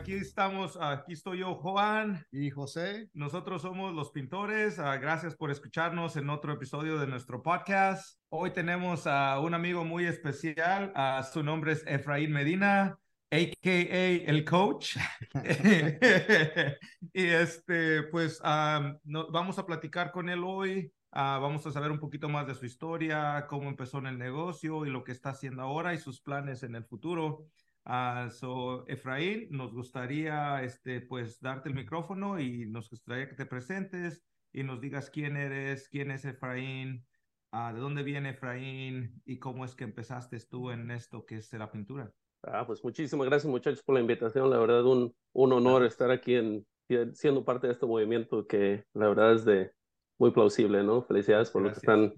[0.00, 2.24] aquí estamos, aquí estoy yo, Juan.
[2.30, 3.08] Y José.
[3.14, 4.78] Nosotros somos los pintores.
[4.78, 8.20] Ah, gracias por escucharnos en otro episodio de nuestro podcast.
[8.28, 10.92] Hoy tenemos a un amigo muy especial.
[10.94, 12.98] Ah, su nombre es Efraín Medina,
[13.30, 14.30] a.k.a.
[14.30, 14.96] el coach.
[17.14, 20.92] y este, pues ah, vamos a platicar con él hoy.
[21.10, 24.90] vamos a saber un poquito más de su historia, cómo empezó en el negocio y
[24.90, 27.46] lo que está haciendo ahora y sus planes en el futuro.
[27.86, 33.46] Uh, so, Efraín, nos gustaría este, pues, darte el micrófono y nos gustaría que te
[33.46, 37.06] presentes y nos digas quién eres, quién es Efraín,
[37.52, 41.52] uh, de dónde viene Efraín y cómo es que empezaste tú en esto que es
[41.52, 42.10] la pintura.
[42.42, 44.50] Ah, pues muchísimas gracias muchachos por la invitación.
[44.50, 46.66] La verdad, un, un honor estar aquí en,
[47.12, 49.70] siendo parte de este movimiento que la verdad es de
[50.18, 51.02] muy plausible, ¿no?
[51.02, 52.12] Felicidades por lo que están,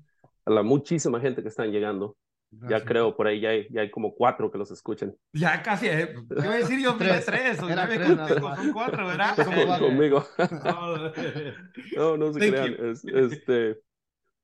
[0.44, 2.16] a la muchísima gente que están llegando.
[2.50, 5.14] Ya creo, por ahí ya hay, ya hay como cuatro que los escuchen.
[5.32, 6.14] Ya casi, eh.
[6.30, 9.78] iba a decir yo tres, tres, o Era tres son cuatro, ¿verdad?
[9.78, 10.24] Conmigo.
[11.96, 12.76] no, no se crean.
[13.14, 13.80] este,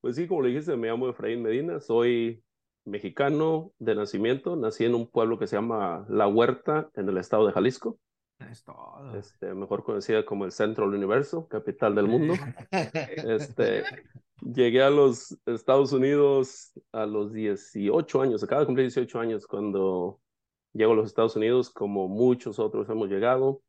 [0.01, 2.45] pues sí, como le dijiste, me llamo Efraín Medina, soy
[2.85, 7.47] mexicano de nacimiento, nací en un pueblo que se llama La Huerta, en el estado
[7.47, 7.99] de Jalisco.
[8.39, 9.17] Es todo.
[9.17, 12.35] Este, mejor conocida como el centro del universo, capital del mundo.
[12.71, 13.85] este,
[14.41, 20.21] Llegué a los Estados Unidos a los 18 años, acabo de cumplir 18 años cuando
[20.73, 23.63] llego a los Estados Unidos, como muchos otros hemos llegado.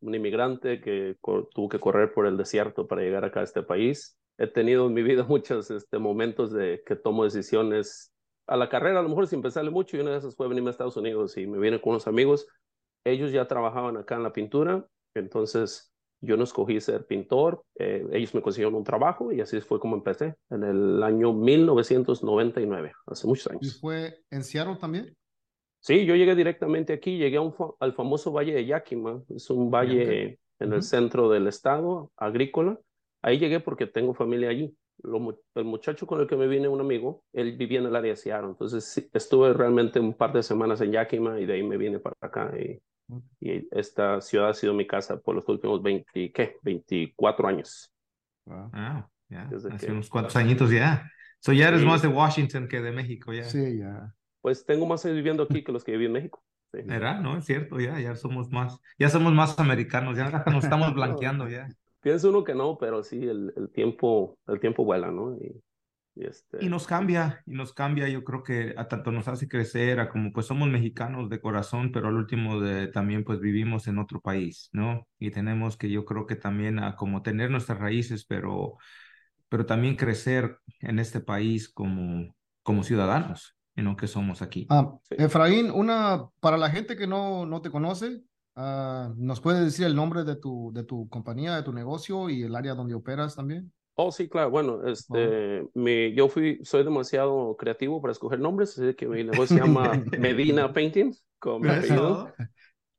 [0.00, 4.18] un inmigrante que tuvo que correr por el desierto para llegar acá a este país.
[4.38, 8.12] He tenido en mi vida muchos este, momentos de que tomo decisiones
[8.46, 10.70] a la carrera, a lo mejor sin pensarle mucho, y una de esas fue venirme
[10.70, 12.46] a Estados Unidos y me vine con unos amigos.
[13.04, 15.93] Ellos ya trabajaban acá en la pintura, entonces
[16.24, 19.96] yo no escogí ser pintor, eh, ellos me consiguieron un trabajo y así fue como
[19.96, 23.62] empecé en el año 1999, hace muchos años.
[23.62, 25.14] ¿Y fue en Seattle también?
[25.80, 27.38] Sí, yo llegué directamente aquí, llegué
[27.80, 32.80] al famoso Valle de Yakima, es un valle en el centro del estado, agrícola.
[33.20, 34.74] Ahí llegué porque tengo familia allí.
[35.02, 38.16] el muchacho con el que me vine, un amigo, él vivía en el área de
[38.16, 41.98] Seattle, entonces estuve realmente un par de semanas en Yakima y de ahí me vine
[41.98, 42.80] para acá y
[43.40, 46.56] y esta ciudad ha sido mi casa por los últimos 20, ¿qué?
[46.62, 47.92] 24 años.
[48.46, 48.70] Wow.
[49.28, 49.50] ya.
[49.72, 51.10] Hace unos cuantos añitos ya.
[51.40, 53.44] So ya eres más de Washington que de México, ya.
[53.44, 54.14] Sí, ya.
[54.40, 56.42] Pues tengo más viviendo aquí que los que viví en México.
[56.72, 56.80] Sí.
[56.88, 57.20] ¿Era?
[57.20, 61.48] No, es cierto, ya, ya somos más, ya somos más americanos, ya nos estamos blanqueando,
[61.48, 61.68] ya.
[62.00, 65.36] Piensa uno que no, pero sí, el, el, tiempo, el tiempo vuela, ¿no?
[65.36, 65.62] Y
[66.14, 66.64] y, este...
[66.64, 70.08] y, nos cambia, y nos cambia, yo creo que a tanto nos hace crecer, a
[70.08, 74.20] como pues somos mexicanos de corazón, pero al último de, también pues vivimos en otro
[74.20, 75.06] país, ¿no?
[75.18, 78.76] Y tenemos que yo creo que también a como tener nuestras raíces, pero,
[79.48, 84.66] pero también crecer en este país como, como ciudadanos, en lo que somos aquí.
[84.70, 88.22] Ah, Efraín, una, para la gente que no, no te conoce,
[88.54, 92.42] uh, ¿nos puedes decir el nombre de tu, de tu compañía, de tu negocio y
[92.42, 93.72] el área donde operas también?
[93.96, 94.50] Oh, sí, claro.
[94.50, 99.46] Bueno, este, mi, yo fui, soy demasiado creativo para escoger nombres, así que mi negocio
[99.46, 102.32] se llama Medina Paintings, con mi apellido.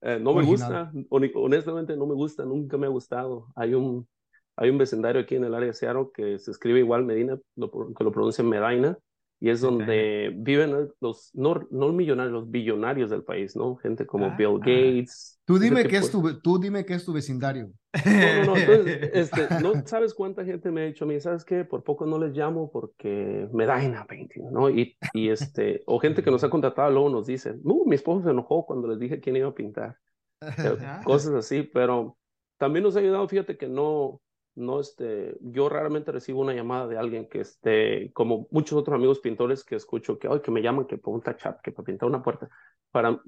[0.02, 3.48] Eh, no me gusta, honestamente no me gusta, nunca me ha gustado.
[3.56, 4.08] Hay un,
[4.56, 7.72] hay un vecindario aquí en el área de Seattle que se escribe igual Medina, lo,
[7.72, 8.98] que lo pronuncia Medina,
[9.40, 13.76] y es donde viven los, no, no millonarios, los billonarios del país, ¿no?
[13.76, 15.40] Gente como ah, Bill Gates.
[15.46, 17.70] Tú dime, qué es tu, tú dime qué es tu vecindario.
[18.06, 18.56] No, no, no,
[19.14, 21.66] este, no sabes cuánta gente me ha dicho a mí, ¿sabes qué?
[21.66, 24.70] Por poco no les llamo porque me da en painting, ¿no?
[24.70, 28.24] Y, y este, o gente que nos ha contratado luego nos dice, no, mi esposo
[28.24, 29.98] se enojó cuando les dije quién iba a pintar.
[30.42, 32.18] Eh, cosas así, pero
[32.58, 34.22] también nos ha ayudado, fíjate que no,
[34.56, 39.20] no este, yo raramente recibo una llamada de alguien que esté, como muchos otros amigos
[39.20, 42.10] pintores que escucho que, ay, que me llaman que por un chat, que para pintar
[42.10, 42.50] una puerta.
[42.92, 43.20] Para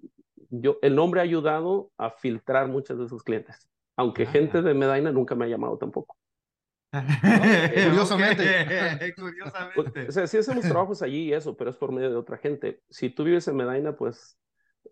[0.50, 4.32] yo, el nombre ha ayudado a filtrar muchos de sus clientes, aunque ah.
[4.32, 6.16] gente de Medina nunca me ha llamado tampoco.
[6.94, 9.14] Curiosamente.
[9.16, 10.08] Curiosamente.
[10.08, 12.82] O sea, sí hacemos trabajos allí y eso, pero es por medio de otra gente.
[12.90, 14.38] Si tú vives en Medina, pues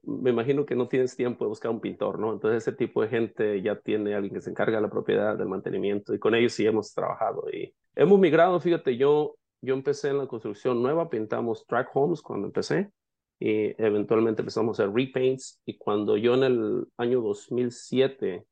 [0.06, 2.34] me imagino que no tienes tiempo de buscar un pintor, ¿no?
[2.34, 5.48] Entonces ese tipo de gente ya tiene alguien que se encarga de la propiedad, del
[5.48, 7.46] mantenimiento, y con ellos sí hemos trabajado.
[7.52, 12.48] Y hemos migrado, fíjate, yo, yo empecé en la construcción nueva, pintamos track homes cuando
[12.48, 12.92] empecé,
[13.40, 18.46] y eventualmente empezamos a hacer repaints, y cuando yo en el año 2007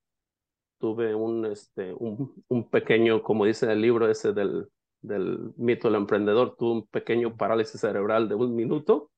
[0.80, 4.68] tuve un, este, un, un pequeño, como dice el libro ese del,
[5.02, 9.12] del mito del emprendedor, tuve un pequeño parálisis cerebral de un minuto,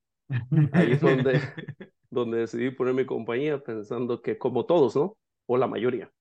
[0.73, 1.41] ahí es donde
[2.09, 5.17] donde decidí poner mi compañía pensando que como todos, ¿no?
[5.45, 6.11] O la mayoría.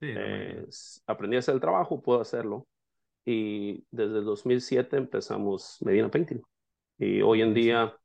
[0.00, 0.64] Eh,
[1.06, 2.66] aprendí a hacer el trabajo, puedo hacerlo.
[3.24, 6.40] Y desde el 2007 empezamos Medina Painting.
[6.98, 7.98] Y hoy en día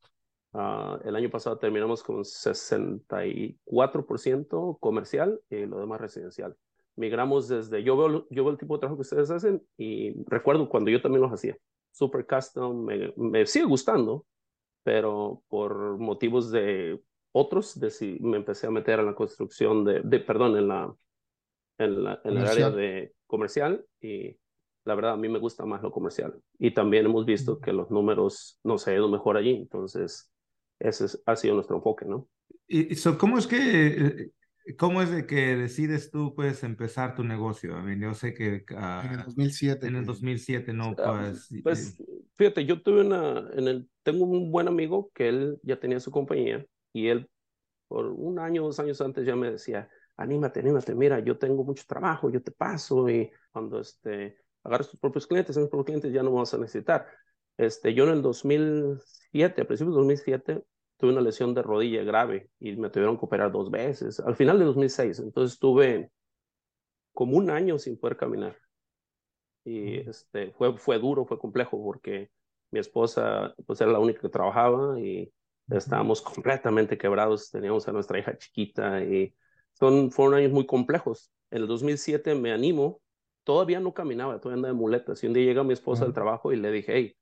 [0.54, 6.56] Ah, el año pasado terminamos con 64% comercial y lo demás residencial.
[6.96, 10.70] Migramos desde, yo veo, yo veo el tipo de trabajo que ustedes hacen y recuerdo
[10.70, 11.58] cuando yo también los hacía.
[11.92, 14.28] Super custom, me, me sigue gustando,
[14.84, 17.02] pero por motivos de
[17.34, 20.94] otros, de si me empecé a meter en la construcción de, de perdón, en la,
[21.78, 24.38] en, la, en el área de comercial y
[24.86, 26.40] la verdad a mí me gusta más lo comercial.
[26.60, 30.32] Y también hemos visto que los números no se han ido mejor allí, entonces
[30.80, 32.30] ese ha sido nuestro enfoque, ¿no?
[32.68, 37.78] ¿Y cómo es que, eh, cómo es de que decides tú, pues, empezar tu negocio?
[37.90, 38.64] I yo sé que...
[38.70, 39.88] en el 2007.
[39.88, 40.96] En el 2007, ¿no?
[40.96, 42.04] Pues, pues,
[42.36, 46.12] fíjate, yo tuve una, en el, tengo un buen amigo que él ya tenía su
[46.12, 47.30] compañía y él
[47.88, 51.84] por un año, dos años antes ya me decía, anímate, anímate, mira, yo tengo mucho
[51.88, 56.24] trabajo, yo te paso y cuando este, agarres tus propios clientes, tus propios clientes ya
[56.24, 57.08] no vas a necesitar.
[57.58, 60.64] Este, yo en el 2007, a principios de 2007,
[60.98, 64.20] tuve una lesión de rodilla grave y me tuvieron que operar dos veces.
[64.20, 66.12] Al final de 2006, entonces tuve
[67.14, 68.58] como un año sin poder caminar.
[69.66, 72.32] Y este, fue, fue duro, fue complejo porque
[72.72, 75.32] mi esposa pues era la única que trabajaba y
[75.70, 79.34] estábamos completamente quebrados, teníamos a nuestra hija chiquita y
[79.74, 81.32] son, fueron años muy complejos.
[81.52, 83.02] En el 2007 me animo,
[83.44, 86.52] todavía no caminaba, todavía andaba de muletas y un día llega mi esposa al trabajo
[86.52, 87.16] y le dije, hey,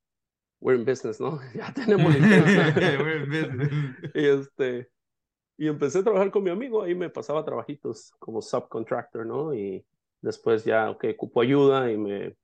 [0.59, 1.39] we're in business, ¿no?
[1.55, 2.13] Ya tenemos
[4.15, 4.89] y este,
[5.57, 9.53] y empecé a trabajar con mi amigo, ahí me pasaba trabajitos como subcontractor, ¿no?
[9.53, 9.85] Y
[10.21, 12.35] después ya, ok, ocupo ayuda y me,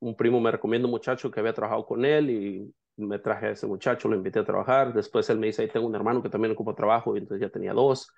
[0.00, 3.50] un primo me recomienda un muchacho que había trabajado con él y me traje a
[3.50, 4.92] ese muchacho, lo invité a trabajar.
[4.92, 7.52] Después él me dice, ahí tengo un hermano que también ocupa trabajo, y entonces ya
[7.52, 8.12] tenía dos.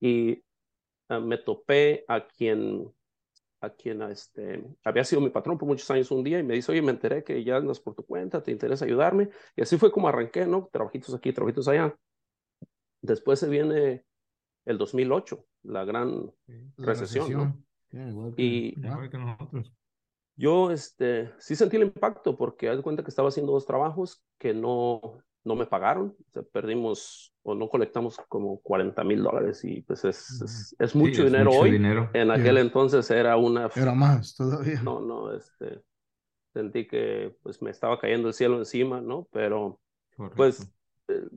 [0.00, 0.42] Y
[1.08, 2.90] ah, me topé a quien,
[3.60, 6.72] a quien este, había sido mi patrón por muchos años un día y me dice,
[6.72, 9.30] oye, me enteré que ya andas por tu cuenta, ¿te interesa ayudarme?
[9.56, 10.68] Y así fue como arranqué, ¿no?
[10.72, 11.94] Trabajitos aquí, trabajitos allá.
[13.02, 14.04] Después se viene
[14.66, 16.30] el 2008, la gran
[16.76, 17.64] recesión.
[18.36, 18.74] y,
[20.40, 24.54] yo este, sí sentí el impacto porque haz cuenta que estaba haciendo dos trabajos que
[24.54, 26.16] no, no me pagaron.
[26.50, 31.76] perdimos o no colectamos como 40 mil dólares y pues es, es, mucho dinero hoy.
[32.14, 33.68] En aquel entonces era una...
[33.76, 34.80] Era más todavía.
[34.82, 35.82] No, no, este,
[36.54, 39.28] sentí que pues me estaba cayendo el cielo encima, ¿no?
[39.32, 39.78] Pero
[40.36, 40.72] pues
[41.08, 41.28] eh,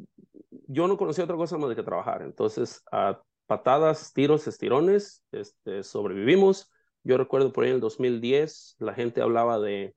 [0.67, 2.21] yo no conocía otra cosa más de que trabajar.
[2.21, 6.71] Entonces a patadas, tiros, estirones, este, sobrevivimos
[7.03, 9.95] yo recuerdo por ahí en el 2010, la gente hablaba de,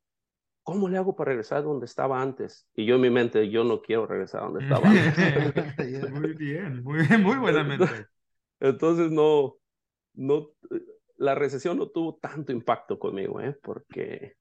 [0.63, 2.69] ¿cómo le hago para regresar donde estaba antes?
[2.75, 6.11] Y yo en mi mente, yo no quiero regresar donde estaba antes.
[6.11, 7.87] muy bien, muy, muy buena mente.
[8.61, 9.57] Entonces, no,
[10.15, 10.51] no,
[11.17, 13.57] la recesión no tuvo tanto impacto conmigo, ¿eh?
[13.63, 14.35] porque,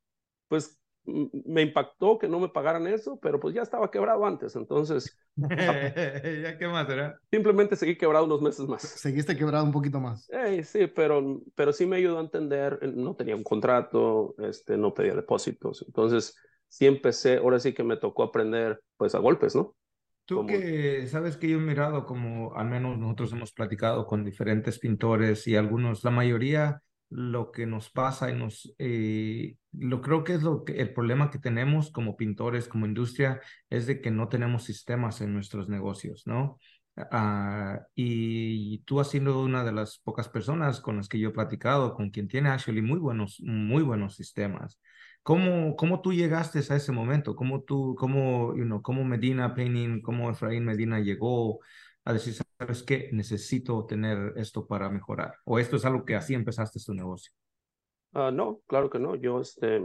[0.48, 5.18] pues, me impactó que no me pagaran eso, pero pues ya estaba quebrado antes, entonces...
[5.36, 7.20] ¿Ya qué más era?
[7.32, 8.82] Simplemente seguí quebrado unos meses más.
[8.82, 10.30] Seguiste quebrado un poquito más.
[10.64, 14.94] sí, pero, pero sí me ayudó a entender, eh, no tenía un contrato, este, no
[14.94, 16.36] pedía depósitos, entonces
[16.68, 19.76] sí empecé, ahora sí que me tocó aprender pues a golpes, ¿no?
[20.26, 24.80] Tú que sabes que yo he mirado como al menos nosotros hemos platicado con diferentes
[24.80, 30.34] pintores y algunos, la mayoría lo que nos pasa y nos, eh, lo creo que
[30.34, 34.30] es lo que, el problema que tenemos como pintores, como industria, es de que no
[34.30, 36.58] tenemos sistemas en nuestros negocios, ¿no?
[37.12, 41.34] Ah, y tú has sido una de las pocas personas con las que yo he
[41.34, 44.80] platicado, con quien tiene actually muy buenos, muy buenos sistemas.
[45.22, 47.36] ¿Cómo, cómo tú llegaste a ese momento?
[47.36, 51.60] ¿Cómo tú, cómo, you cómo Medina Painting, cómo Efraín Medina llegó
[52.06, 53.10] a decir, ¿sabes qué?
[53.12, 55.36] Necesito tener esto para mejorar.
[55.44, 57.34] ¿O esto es algo que así empezaste tu negocio?
[58.14, 59.16] Uh, no, claro que no.
[59.16, 59.82] Yo este,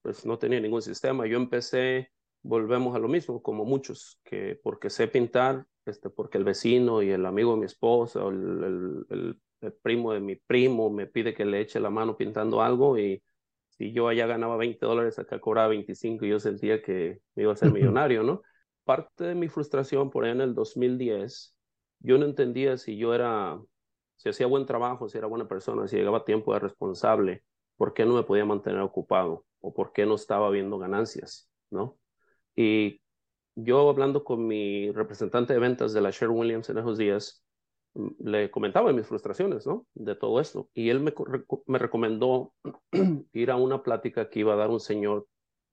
[0.00, 1.26] pues no tenía ningún sistema.
[1.26, 6.44] Yo empecé, volvemos a lo mismo, como muchos, que porque sé pintar, este, porque el
[6.44, 10.88] vecino y el amigo de mi esposa o el, el, el, primo de mi primo
[10.88, 13.22] me pide que le eche la mano pintando algo y
[13.70, 17.52] si yo allá ganaba 20 dólares, acá cobraba 25 y yo sentía que me iba
[17.52, 18.42] a ser millonario, ¿no?
[18.84, 21.55] Parte de mi frustración por ahí en el 2010
[22.00, 23.60] yo no entendía si yo era,
[24.16, 27.44] si hacía buen trabajo, si era buena persona, si llegaba a tiempo, de responsable,
[27.76, 31.98] por qué no me podía mantener ocupado o por qué no estaba viendo ganancias, ¿no?
[32.54, 33.00] Y
[33.54, 37.44] yo hablando con mi representante de ventas de la Sherwin Williams en esos días,
[37.94, 39.86] mm, le comentaba mis frustraciones, ¿no?
[39.94, 40.70] De todo esto.
[40.74, 41.12] Y él me,
[41.66, 42.54] me recomendó
[43.32, 45.26] ir a una plática que iba a dar un señor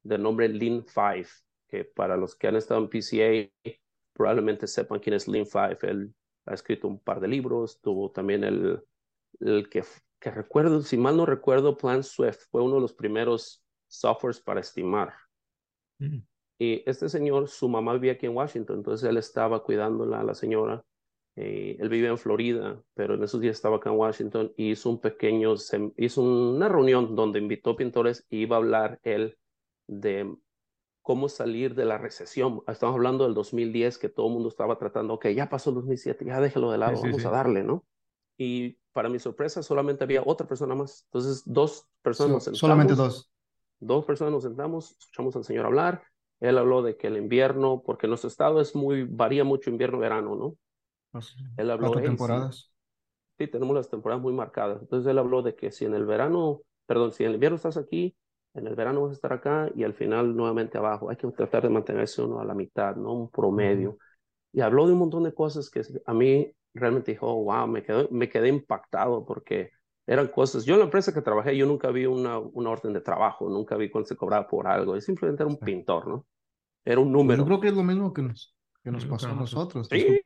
[0.03, 1.27] de nombre Lin Five,
[1.67, 3.73] que para los que han estado en PCA
[4.13, 5.79] probablemente sepan quién es Lin Five.
[5.83, 6.13] Él
[6.45, 8.81] ha escrito un par de libros, tuvo también el,
[9.39, 9.83] el que,
[10.19, 14.61] que recuerdo, si mal no recuerdo, Plan Swift fue uno de los primeros softwares para
[14.61, 15.13] estimar.
[15.99, 16.19] Mm.
[16.59, 20.35] Y este señor, su mamá vivía aquí en Washington, entonces él estaba cuidándola a la
[20.35, 20.83] señora.
[21.35, 24.89] Eh, él vive en Florida, pero en esos días estaba acá en Washington y hizo
[24.91, 25.55] un pequeño,
[25.97, 29.37] hizo una reunión donde invitó pintores y iba a hablar él
[29.87, 30.31] de
[31.03, 32.63] cómo salir de la recesión.
[32.65, 36.25] Estamos hablando del 2010, que todo el mundo estaba tratando, ok, ya pasó el 2007,
[36.25, 37.85] ya déjelo de lado, vamos a darle, ¿no?
[38.37, 41.03] Y para mi sorpresa, solamente había otra persona más.
[41.05, 42.59] Entonces, dos personas nos sentamos.
[42.59, 43.31] Solamente dos.
[43.79, 46.03] Dos personas nos sentamos, escuchamos al señor hablar.
[46.39, 51.21] Él habló de que el invierno, porque nuestro estado es muy, varía mucho invierno-verano, ¿no?
[51.57, 52.71] Él habló de temporadas.
[53.37, 54.81] Sí, tenemos las temporadas muy marcadas.
[54.81, 57.77] Entonces él habló de que si en el verano, perdón, si en el invierno estás
[57.77, 58.15] aquí,
[58.53, 61.09] en el verano vas a estar acá y al final nuevamente abajo.
[61.09, 63.13] Hay que tratar de mantenerse uno a la mitad, ¿no?
[63.13, 63.97] Un promedio.
[64.51, 67.83] Y habló de un montón de cosas que a mí realmente dijo, oh, wow, me
[67.83, 69.71] quedé, me quedé impactado porque
[70.05, 70.65] eran cosas.
[70.65, 73.75] Yo en la empresa que trabajé, yo nunca vi una, una orden de trabajo, nunca
[73.75, 74.99] vi cuando se cobraba por algo.
[75.01, 76.25] simplemente era un pintor, ¿no?
[76.85, 77.43] Era un número.
[77.43, 79.87] Yo creo que es lo mismo que nos, que nos pasó a nosotros.
[79.89, 80.21] Sí,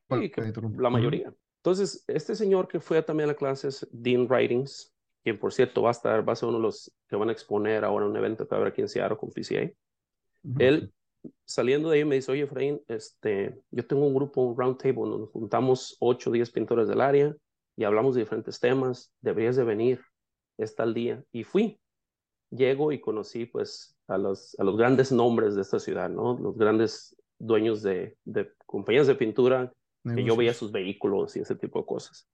[0.78, 1.34] la mayoría.
[1.58, 4.94] Entonces, este señor que fue también a clases, Dean Writings,
[5.28, 7.34] quien por cierto va a estar, va a ser uno de los que van a
[7.34, 9.70] exponer ahora un evento que habrá aquí en Seattle con PCA.
[10.58, 10.94] Él,
[11.44, 15.02] saliendo de ahí, me dice, oye, Efraín, este, yo tengo un grupo, un round table,
[15.02, 17.36] donde nos juntamos 8 o 10 pintores del área
[17.76, 20.02] y hablamos de diferentes temas, deberías de venir,
[20.58, 21.22] está el día.
[21.34, 21.78] Y fui.
[22.50, 26.40] Llego y conocí pues a los, a los grandes nombres de esta ciudad, ¿no?
[26.40, 29.74] Los grandes dueños de, de compañías de pintura,
[30.16, 32.30] que yo veía sus vehículos y ese tipo de cosas.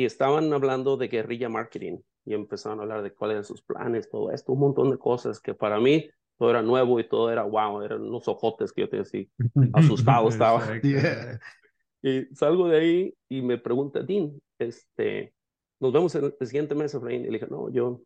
[0.00, 4.08] Y estaban hablando de guerrilla marketing y empezaron a hablar de cuáles eran sus planes,
[4.08, 7.42] todo esto, un montón de cosas que para mí todo era nuevo y todo era
[7.42, 9.30] wow, eran unos ojotes que yo tenía así,
[9.74, 10.66] asustado estaba.
[12.02, 15.34] Y salgo de ahí y me pregunta, Dean, este,
[15.80, 17.26] nos vemos el, siguiente mes, Efraín.
[17.26, 18.00] Y le dije, no, yo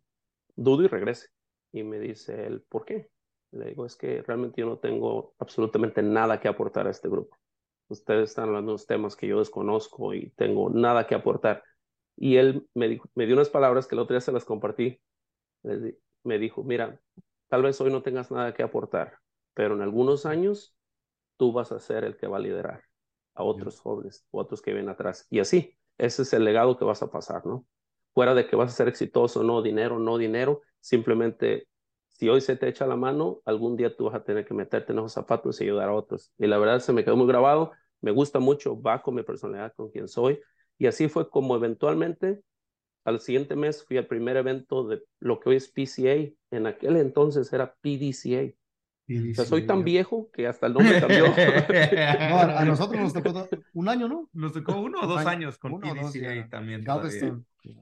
[0.56, 1.28] dudo y regrese.
[1.70, 3.08] Y me dice él, ¿por qué?
[3.52, 7.38] Le digo, es que realmente yo no tengo absolutamente nada que aportar a este grupo.
[7.86, 11.62] Ustedes están hablando de unos temas que yo desconozco y tengo nada que aportar.
[12.16, 15.00] Y él me, dijo, me dio unas palabras que el otro día se las compartí.
[16.22, 17.00] Me dijo, mira,
[17.48, 19.18] tal vez hoy no tengas nada que aportar,
[19.54, 20.76] pero en algunos años
[21.36, 22.84] tú vas a ser el que va a liderar
[23.34, 25.26] a otros jóvenes, otros que vienen atrás.
[25.30, 27.66] Y así, ese es el legado que vas a pasar, ¿no?
[28.12, 31.68] Fuera de que vas a ser exitoso, no dinero, no dinero, simplemente
[32.08, 34.92] si hoy se te echa la mano, algún día tú vas a tener que meterte
[34.92, 36.32] en esos zapatos y ayudar a otros.
[36.38, 39.72] Y la verdad se me quedó muy grabado, me gusta mucho, va con mi personalidad,
[39.74, 40.40] con quien soy.
[40.78, 42.42] Y así fue como eventualmente,
[43.04, 46.96] al siguiente mes fui al primer evento de lo que hoy es PCA, en aquel
[46.96, 48.54] entonces era PDCA.
[49.06, 51.26] O sea, soy tan viejo que hasta el nombre cambió.
[52.58, 54.30] a, nosotros nos tocó un año, ¿no?
[54.32, 56.84] Nos tocó uno o dos años con PDCA también.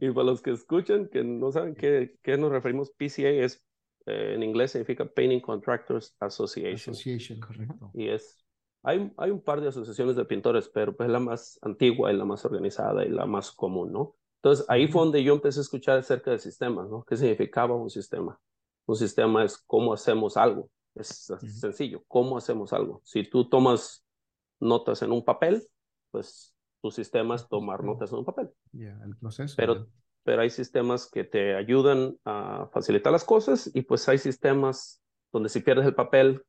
[0.00, 3.64] Y para los que escuchan, que no saben qué, qué nos referimos, PCA es,
[4.06, 6.92] eh, en inglés significa Painting Contractors Association.
[6.92, 7.90] Association, correcto.
[7.94, 8.41] Y es,
[8.82, 12.16] hay, hay un par de asociaciones de pintores, pero pues es la más antigua y
[12.16, 14.16] la más organizada y la más común, ¿no?
[14.36, 17.04] Entonces ahí fue donde yo empecé a escuchar acerca de sistemas, ¿no?
[17.04, 18.40] ¿Qué significaba un sistema?
[18.86, 22.04] Un sistema es cómo hacemos algo es sencillo.
[22.08, 23.00] ¿Cómo hacemos algo?
[23.04, 24.04] Si tú tomas
[24.60, 25.66] notas en un papel,
[26.10, 28.50] pues tu sistema es tomar notas en un papel.
[28.72, 29.54] el proceso.
[29.56, 29.86] Pero,
[30.22, 35.48] pero hay sistemas que te ayudan a facilitar las cosas y pues hay sistemas donde
[35.48, 36.44] si pierdes el papel,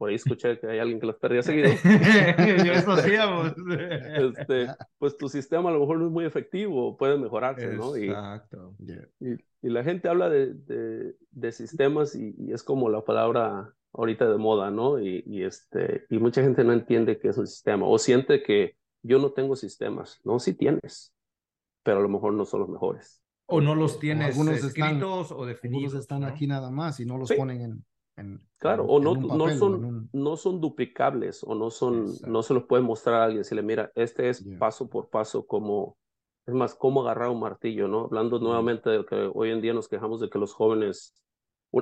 [0.00, 1.68] por ahí escuché que hay alguien que los perdía seguido.
[2.72, 3.52] eso hacíamos.
[3.68, 7.94] Este, pues tu sistema a lo mejor no es muy efectivo, puede mejorarse, ¿no?
[7.94, 8.74] Exacto.
[9.20, 13.74] Y, y, la gente habla de, de, de sistemas y, y, es como la palabra
[13.92, 14.98] ahorita de moda, ¿no?
[14.98, 18.78] Y, y, este, y mucha gente no entiende qué es un sistema o siente que
[19.02, 20.18] yo no tengo sistemas.
[20.24, 21.12] No, sí tienes,
[21.82, 23.22] pero a lo mejor no son los mejores.
[23.44, 25.92] O no los tienes algunos escritos o definidos.
[25.92, 27.84] Algunos están aquí nada más y no los ponen en,
[28.20, 32.64] en, Claro, o no, no, son, no son duplicables o no, son, no se los
[32.64, 33.42] puede mostrar a alguien.
[33.42, 35.96] Si le mira, este es paso por paso como,
[36.46, 38.04] es más, cómo agarrar un martillo, ¿no?
[38.04, 41.14] Hablando nuevamente de que hoy en día nos quejamos de que los jóvenes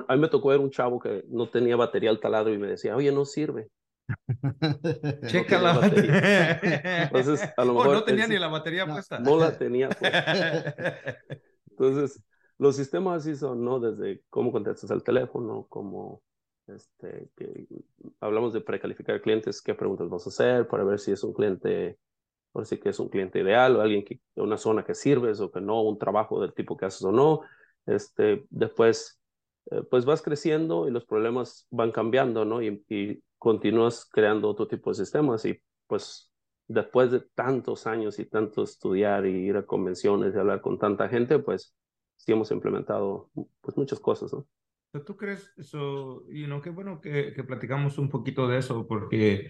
[0.07, 2.67] a mí me tocó ver un chavo que no tenía batería al taladro y me
[2.67, 3.69] decía, oye, no sirve.
[5.27, 6.59] Checa la batería.
[7.03, 7.93] Entonces, a lo oh, mejor.
[7.95, 9.19] no tenía ni la batería puesta.
[9.19, 10.75] No la tenía puesta.
[11.71, 12.23] Entonces,
[12.57, 13.79] los sistemas así son, ¿no?
[13.79, 16.21] Desde cómo contestas el teléfono, cómo.
[16.75, 17.67] Este, que
[18.19, 21.97] hablamos de precalificar clientes, qué preguntas vas a hacer para ver si es un cliente,
[22.51, 25.51] por si que es un cliente ideal o alguien que, una zona que sirves o
[25.51, 27.41] que no, un trabajo del tipo que haces o no.
[27.85, 29.19] Este, después,
[29.71, 32.61] eh, pues vas creciendo y los problemas van cambiando, ¿no?
[32.61, 36.29] Y, y, continúas creando otro tipo de sistemas y pues
[36.67, 41.07] después de tantos años y tanto estudiar y ir a convenciones y hablar con tanta
[41.07, 41.73] gente, pues
[42.17, 44.45] sí hemos implementado pues muchas cosas, ¿no?
[45.05, 46.23] ¿Tú crees eso?
[46.31, 49.49] Y no, qué bueno que, que platicamos un poquito de eso, porque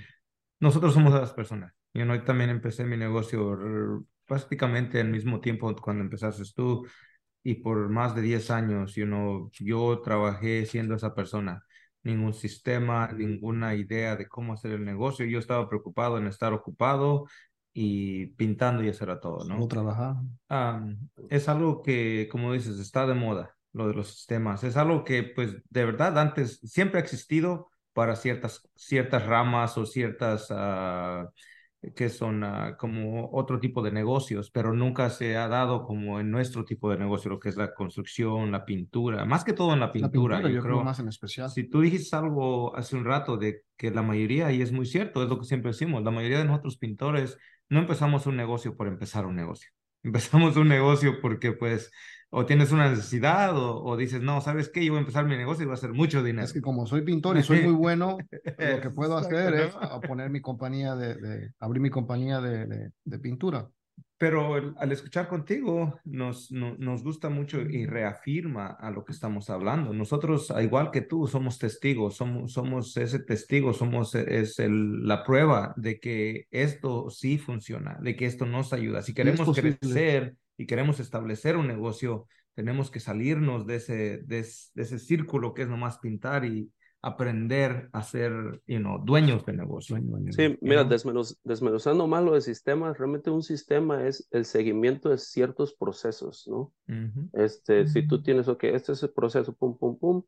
[0.60, 1.74] nosotros somos las personas.
[1.94, 6.86] Yo no también empecé mi negocio prácticamente al mismo tiempo cuando empezaste tú
[7.44, 11.64] y por más de 10 años you know, yo trabajé siendo esa persona.
[12.04, 15.26] Ningún sistema, ninguna idea de cómo hacer el negocio.
[15.26, 17.26] Yo estaba preocupado en estar ocupado
[17.74, 19.58] y pintando y eso era todo, ¿no?
[19.58, 20.16] No trabajar.
[21.30, 24.64] es algo que, como dices, está de moda, lo de los sistemas.
[24.64, 29.86] Es algo que, pues, de verdad, antes siempre ha existido para ciertas, ciertas ramas o
[29.86, 31.28] ciertas uh,
[31.96, 36.30] que son uh, como otro tipo de negocios, pero nunca se ha dado como en
[36.30, 39.80] nuestro tipo de negocio, lo que es la construcción, la pintura, más que todo en
[39.80, 40.38] la pintura.
[40.38, 41.50] La pintura yo, creo, más en especial.
[41.50, 45.24] Si tú dijiste algo hace un rato de que la mayoría, y es muy cierto,
[45.24, 47.38] es lo que siempre decimos, la mayoría de nosotros pintores
[47.70, 49.72] no empezamos un negocio por empezar un negocio.
[50.04, 51.92] Empezamos un negocio porque pues
[52.32, 54.86] o tienes una necesidad o, dices, no, ¿sabes qué?
[54.86, 56.46] Yo voy a empezar mi negocio y voy a hacer mucho dinero.
[56.46, 58.18] Es que como soy pintor y soy muy bueno,
[58.58, 59.76] lo que puedo hacer es
[60.08, 63.70] poner mi compañía de, de abrir mi compañía de, de pintura.
[64.20, 69.94] Pero al escuchar contigo nos, nos gusta mucho y reafirma a lo que estamos hablando.
[69.94, 75.74] Nosotros, igual que tú, somos testigos, somos, somos ese testigo, somos es el, la prueba
[75.78, 79.02] de que esto sí funciona, de que esto nos ayuda.
[79.04, 85.00] Si queremos crecer y queremos establecer un negocio, tenemos que salirnos de ese, de, ese
[85.00, 86.70] círculo que es nomás pintar y,
[87.02, 89.98] aprender a ser you know, dueños de negocio.
[90.32, 95.74] Sí, mira, desmenuzando más lo de sistemas, realmente un sistema es el seguimiento de ciertos
[95.74, 96.74] procesos, ¿no?
[97.32, 100.24] este, Si tú tienes, ok, este es el proceso, pum, pum, pum,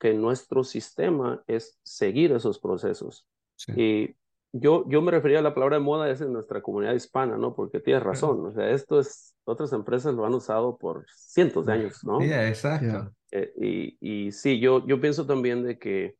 [0.00, 3.28] que nuestro sistema es seguir esos procesos.
[3.76, 4.16] Y
[4.60, 7.54] yo, yo me refería a la palabra de moda es en nuestra comunidad hispana, ¿no?
[7.54, 11.72] Porque tienes razón, o sea, esto es, otras empresas lo han usado por cientos de
[11.72, 12.20] años, ¿no?
[12.20, 13.12] Sí, exacto.
[13.32, 16.16] Eh, y, y, sí, yo, yo pienso también de que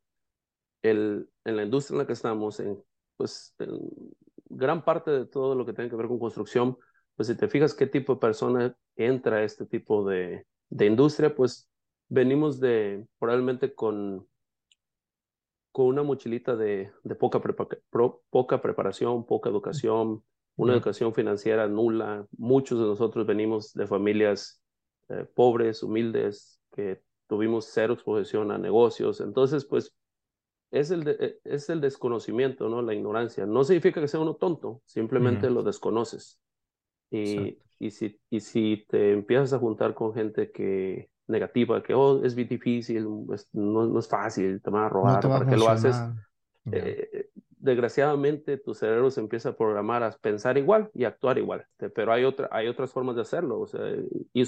[0.82, 2.78] el, en la industria en la que estamos, en,
[3.16, 3.78] pues en
[4.48, 6.76] gran parte de todo lo que tiene que ver con construcción,
[7.14, 11.34] pues si te fijas qué tipo de persona entra a este tipo de, de industria,
[11.34, 11.68] pues
[12.08, 14.26] venimos de probablemente con,
[15.76, 17.38] con una mochilita de, de poca,
[18.30, 20.24] poca preparación, poca educación,
[20.56, 22.26] una educación financiera nula.
[22.38, 24.62] Muchos de nosotros venimos de familias
[25.10, 29.20] eh, pobres, humildes, que tuvimos cero exposición a negocios.
[29.20, 29.94] Entonces, pues
[30.70, 32.80] es el, eh, es el desconocimiento, ¿no?
[32.80, 33.44] La ignorancia.
[33.44, 36.40] No significa que sea uno tonto, simplemente lo desconoces.
[37.10, 42.24] Y, y, si, y si te empiezas a juntar con gente que negativa, que oh,
[42.24, 43.04] es difícil,
[43.52, 45.96] no, no, es fácil, te van a robar, ¿para qué lo haces?
[46.72, 47.30] Eh,
[47.66, 52.24] desgraciadamente tu cerebro se empieza a programar a pensar igual y actuar igual, pero hay,
[52.24, 53.80] otra, hay otras formas de hacerlo, o sea,
[54.32, 54.42] y,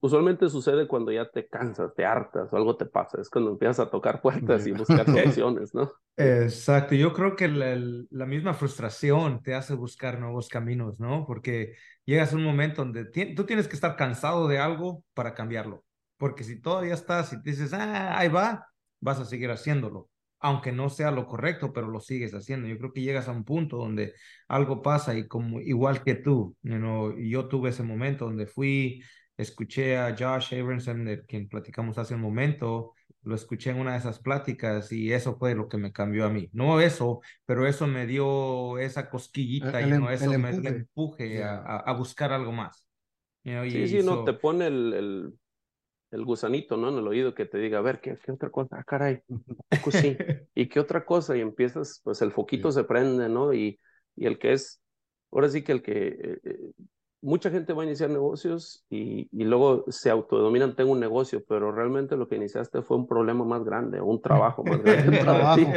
[0.00, 3.80] usualmente sucede cuando ya te cansas, te hartas o algo te pasa, es cuando empiezas
[3.80, 5.90] a tocar puertas y buscar soluciones, ¿no?
[6.16, 7.80] Exacto, yo creo que la,
[8.10, 11.24] la, misma frustración te hace buscar nuevos caminos, ¿no?
[11.26, 15.84] Porque llegas a un momento donde tú tienes que estar cansado de algo para cambiarlo,
[16.20, 18.68] porque si todavía estás y dices, ah, ahí va,
[19.00, 22.66] vas a seguir haciéndolo aunque no sea lo correcto, pero lo sigues haciendo.
[22.66, 24.14] Yo creo que llegas a un punto donde
[24.48, 29.02] algo pasa y como igual que tú, you yo tuve ese momento donde fui,
[29.36, 33.98] escuché a Josh Abramson, de quien platicamos hace un momento, lo escuché en una de
[33.98, 36.48] esas pláticas y eso fue lo que me cambió a mí.
[36.54, 41.92] No eso, pero eso me dio esa cosquillita y no em, eso me empuje a,
[41.92, 42.86] buscar algo más.
[43.44, 45.39] sí, sí, no, te pone el el
[46.24, 46.88] gusanito, ¿no?
[46.88, 48.76] En el oído que te diga, a ver, ¿qué, qué otra cosa?
[48.78, 49.22] Ah, caray,
[49.84, 50.16] pues sí.
[50.54, 51.36] ¿Y qué otra cosa?
[51.36, 53.52] Y empiezas, pues el foquito se prende, ¿no?
[53.54, 53.78] Y,
[54.16, 54.82] y el que es,
[55.30, 56.72] ahora sí que el que eh, eh,
[57.22, 61.70] mucha gente va a iniciar negocios y, y, luego se autodenominan, tengo un negocio, pero
[61.72, 65.18] realmente lo que iniciaste fue un problema más grande, un trabajo más grande.
[65.18, 65.72] un trabajo.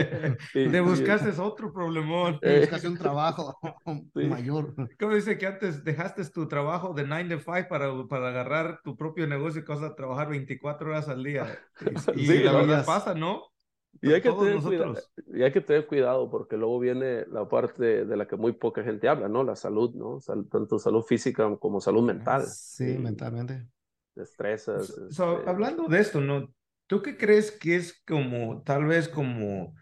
[0.54, 2.40] Te buscaste otro problemón.
[2.40, 3.58] Te buscaste un trabajo
[4.14, 4.74] mayor.
[5.00, 8.96] ¿Cómo dice que antes dejaste tu trabajo de 9 to 5 para, para agarrar tu
[8.96, 11.48] propio negocio y cosas, trabajar 24 horas al día?
[12.16, 13.53] Y, y la verdad pasa, ¿no?
[14.02, 14.96] Y hay, que tener cuidado,
[15.34, 18.84] y hay que tener cuidado porque luego viene la parte de la que muy poca
[18.84, 19.44] gente habla, ¿no?
[19.44, 20.20] La salud, ¿no?
[20.50, 22.44] tanto salud física como salud mental.
[22.46, 23.68] Sí, mentalmente.
[24.16, 24.90] Estresas.
[24.90, 26.54] Este hablando de esto, ¿no?
[26.88, 29.74] ¿Tú qué crees que es como, tal vez como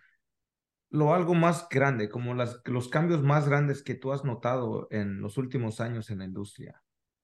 [0.89, 5.21] lo algo más grande, como las, los cambios más grandes que tú has notado en
[5.21, 6.83] los últimos años en la industria,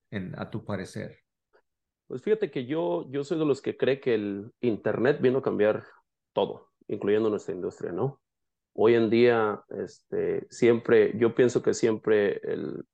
[0.09, 1.19] en, a tu parecer?
[2.07, 5.43] Pues fíjate que yo, yo soy de los que cree que el Internet vino a
[5.43, 5.83] cambiar
[6.33, 8.21] todo incluyendo nuestra industria, ¿no?
[8.73, 12.85] Hoy en día, este, siempre, yo pienso que siempre el,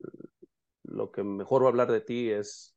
[0.84, 2.75] lo que mejor va a hablar de ti es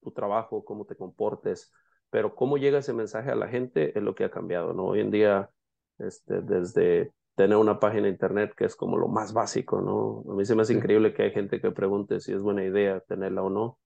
[0.00, 1.72] tu trabajo, cómo te comportes.
[2.10, 4.86] pero cómo llega ese mensaje a la gente es lo que ha cambiado, ¿no?
[4.86, 5.50] Hoy en día,
[5.98, 10.24] este, desde tener una página de internet que es como lo más básico, ¿no?
[10.32, 13.00] A mí se me hace increíble que hay gente que pregunte si es buena idea
[13.00, 13.78] tenerla o no.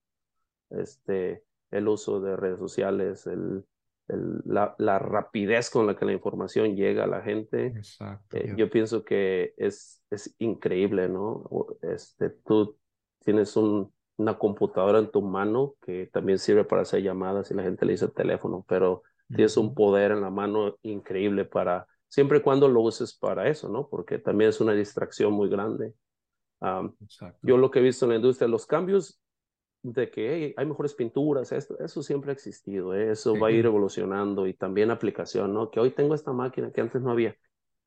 [0.71, 3.65] Este, el uso de redes sociales, el,
[4.07, 7.67] el, la, la, rapidez con la que la información llega a la gente.
[7.67, 11.43] Exacto, eh, yo pienso que es, es increíble, ¿no?
[11.81, 12.77] Este, tú
[13.23, 17.63] tienes un, una computadora en tu mano que también sirve para hacer llamadas y la
[17.63, 22.41] gente le dice teléfono, pero tienes un poder en la mano increíble para, siempre y
[22.41, 23.87] cuando lo uses para eso, ¿no?
[23.89, 25.93] Porque también es una distracción muy grande.
[27.41, 29.19] yo lo que he visto en la industria, los cambios
[29.91, 33.11] de que hay mejores pinturas, esto, eso siempre ha existido, ¿eh?
[33.11, 35.69] eso va a ir evolucionando y también aplicación, ¿no?
[35.69, 37.35] Que hoy tengo esta máquina que antes no había.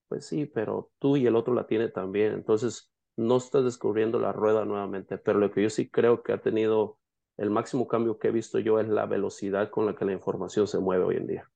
[0.07, 2.35] Pues sí, pero tú y el otro la tiene también.
[2.35, 6.41] Entonces, no estás descubriendo la rueda nuevamente, pero lo que yo sí creo que ha
[6.41, 6.99] tenido
[7.37, 10.69] el máximo cambio que he visto yo es la velocidad con la que la información
[10.69, 11.51] se mueve hoy en día.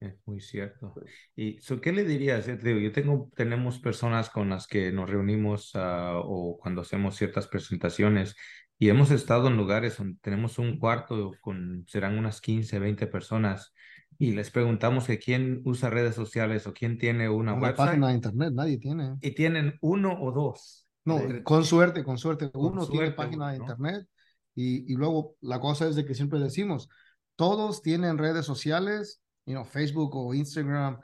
[0.00, 0.94] Es muy cierto.
[1.36, 2.46] ¿Y qué le dirías?
[2.46, 8.36] Yo tengo, tenemos personas con las que nos reunimos uh, o cuando hacemos ciertas presentaciones
[8.78, 13.72] y hemos estado en lugares donde tenemos un cuarto con, serán unas 15, 20 personas
[14.18, 18.14] y les preguntamos que quién usa redes sociales o quién tiene una, una página de
[18.14, 19.16] internet, nadie tiene.
[19.20, 20.86] Y tienen uno o dos.
[21.04, 22.50] No, con suerte, con suerte.
[22.54, 24.06] uno tiene página de internet
[24.54, 26.88] y, y, luego la cosa es de que siempre decimos,
[27.36, 31.00] todos tienen redes sociales, you know, Facebook o Instagram,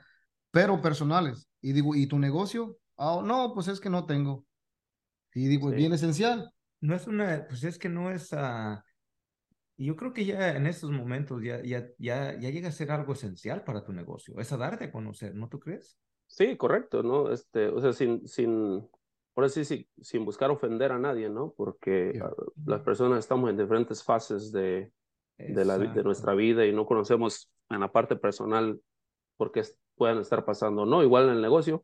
[0.51, 1.49] pero personales.
[1.61, 2.77] Y digo, ¿y tu negocio?
[2.95, 4.45] Oh, no, pues es que no tengo.
[5.33, 6.51] Y digo, es bien esencial.
[6.81, 8.31] No es una, pues es que no es...
[8.31, 8.77] Uh
[9.77, 13.13] yo creo que ya en estos momentos ya, ya, ya, ya llega a ser algo
[13.13, 15.97] esencial para tu negocio, es a darte a conocer, ¿no tú crees?
[16.27, 17.31] Sí, correcto, ¿no?
[17.31, 18.87] Este, o sea, sin, sin,
[19.33, 21.53] por así sí, sin buscar ofender a nadie, ¿no?
[21.55, 22.31] Porque ah,
[22.65, 24.91] las personas estamos en diferentes fases de,
[25.37, 28.79] de, la, de nuestra vida y no conocemos en la parte personal
[29.35, 29.63] por qué
[29.95, 31.03] puedan estar pasando, ¿no?
[31.03, 31.83] Igual en el negocio,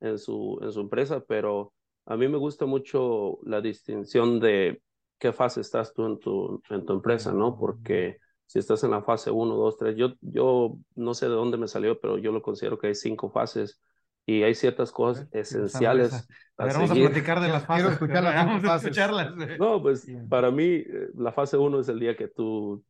[0.00, 1.72] en su, en su empresa, pero
[2.06, 4.82] a mí me gusta mucho la distinción de
[5.18, 7.56] qué fase estás tú en tu, en tu empresa, ¿no?
[7.56, 11.56] Porque si estás en la fase 1, 2, 3, yo, yo no sé de dónde
[11.56, 13.80] me salió, pero yo lo considero que hay cinco fases
[14.26, 16.28] y hay ciertas cosas esenciales.
[16.56, 17.98] A ver, vamos a platicar de las fases.
[18.00, 19.34] vamos a escucharlas.
[19.58, 22.84] No, pues para mí eh, la fase 1 es el día que tú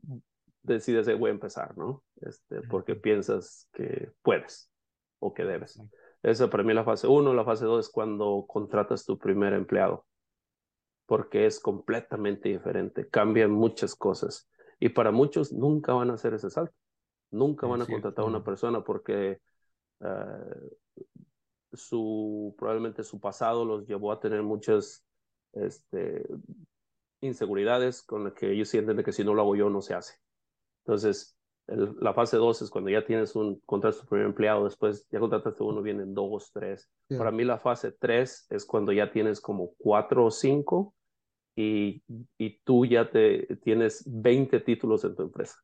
[0.62, 2.02] decides, voy a empezar, ¿no?
[2.20, 4.70] Este, porque piensas que puedes
[5.18, 5.80] o que debes.
[6.22, 7.34] Esa para mí la fase 1.
[7.34, 10.06] La fase 2 es cuando contratas tu primer empleado
[11.12, 14.48] porque es completamente diferente, cambian muchas cosas.
[14.80, 16.74] Y para muchos nunca van a hacer ese salto,
[17.30, 19.40] nunca van a contratar a una persona porque
[20.00, 20.70] eh,
[21.72, 25.04] su, probablemente su pasado los llevó a tener muchas
[25.52, 26.26] este,
[27.20, 29.92] inseguridades con las que ellos sienten de que si no lo hago yo no se
[29.92, 30.14] hace.
[30.84, 35.20] Entonces, la fase 2 es cuando ya tienes un contrato tu primer empleado, después ya
[35.20, 36.90] contrataste uno, vienen dos, tres.
[37.08, 40.94] Para mí la fase 3 es cuando ya tienes como cuatro o cinco
[41.54, 42.02] y,
[42.38, 45.56] y tú ya te, tienes 20 títulos en tu empresa.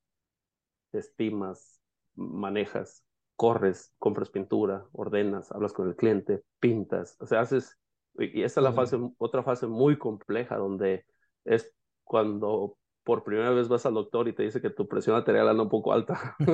[0.92, 1.80] estimas,
[2.14, 3.04] manejas,
[3.36, 7.78] corres, compras pintura, ordenas, hablas con el cliente, pintas, o sea, haces,
[8.18, 11.04] y esta es la fase, otra fase muy compleja donde
[11.44, 12.77] es cuando
[13.08, 15.70] por primera vez vas al doctor y te dice que tu presión arterial anda un
[15.70, 16.36] poco alta.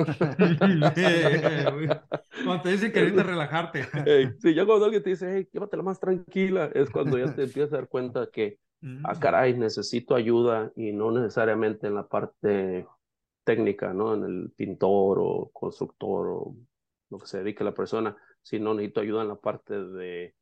[2.45, 3.83] cuando te dice que necesitas relajarte.
[4.39, 7.73] sí, ya cuando alguien te dice, hey, llévatela más tranquila, es cuando ya te empiezas
[7.73, 8.57] a dar cuenta que
[9.03, 9.19] ah, mm.
[9.19, 12.87] caray, necesito ayuda y no necesariamente en la parte
[13.43, 14.13] técnica, ¿no?
[14.13, 16.55] En el pintor o constructor o
[17.09, 20.33] lo que se dedique la persona, sino necesito ayuda en la parte de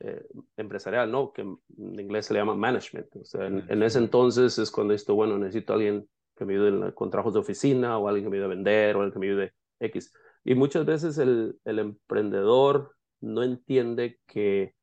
[0.00, 1.32] eh, empresarial, ¿no?
[1.32, 1.58] Que en
[2.00, 3.16] inglés se le llama management.
[3.16, 6.94] O sea, en, ese entonces es cuando esto, bueno, necesito a alguien que me ayude
[6.94, 9.26] con trabajos de oficina o alguien que me ayude a vender o alguien que me
[9.26, 10.12] ayude X.
[10.44, 14.74] Y muchas veces el, el emprendedor no entiende que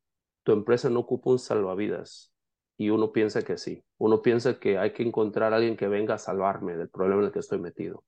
[0.44, 2.34] tu empresa no ocupa un salvavidas
[2.78, 3.84] y uno piensa que sí.
[3.98, 7.28] Uno piensa que hay que encontrar a alguien que venga a salvarme del problema en
[7.28, 8.04] el que estoy metido.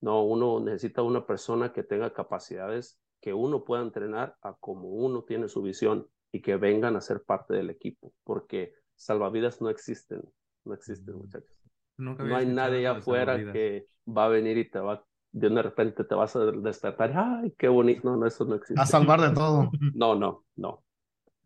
[0.00, 5.24] No, uno necesita una persona que tenga capacidades que uno pueda entrenar a como uno
[5.24, 10.22] tiene su visión y que vengan a ser parte del equipo, porque salvavidas no existen,
[10.64, 11.18] no existen, mm.
[11.18, 11.62] muchachos.
[11.98, 16.34] no hay nadie afuera que va a venir y te va, de repente te vas
[16.36, 18.80] a despertar, ay, qué bonito, no, no, eso no existe.
[18.80, 19.70] A salvar de todo.
[19.94, 20.82] No, no, no.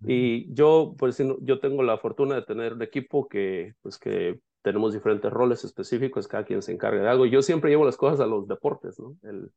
[0.07, 4.95] Y yo, pues, yo tengo la fortuna de tener un equipo que, pues, que tenemos
[4.95, 7.27] diferentes roles específicos, cada quien se encarga de algo.
[7.27, 9.17] Yo siempre llevo las cosas a los deportes, ¿no?
[9.23, 9.51] El,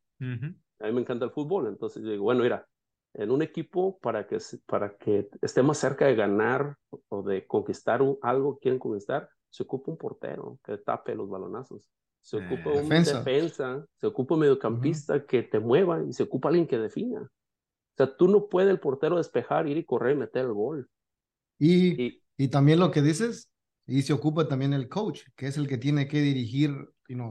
[0.79, 2.67] A mí me encanta el fútbol, entonces yo digo, bueno, mira,
[3.13, 6.78] en un equipo para que, para que esté más cerca de ganar
[7.10, 11.89] o de conquistar algo quieren conquistar, se ocupa un portero que tape los balonazos.
[12.21, 13.86] se ocupa un defensa.
[13.95, 17.21] se ocupa un mediocampista que te mueva y se ocupa alguien que defina.
[17.21, 20.89] O sea, tú no puedes el portero despejar, ir y correr y meter el gol.
[21.60, 23.52] Y, y, también lo que dices,
[23.86, 26.71] y se ocupa también el coach, que es el que tiene que dirigir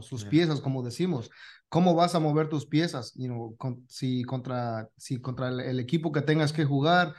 [0.00, 1.30] sus piezas, como decimos.
[1.68, 3.14] ¿Cómo vas a mover tus piezas?
[3.16, 3.56] You
[3.88, 7.14] si contra, si contra el, equipo que tengas que jugar,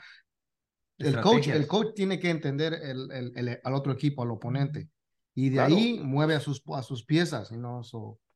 [0.98, 4.88] el coach, el coach tiene que entender el, el, al otro equipo, al oponente.
[5.34, 7.50] Y de ahí mueve a sus, a sus piezas.
[7.50, 7.82] ¿no?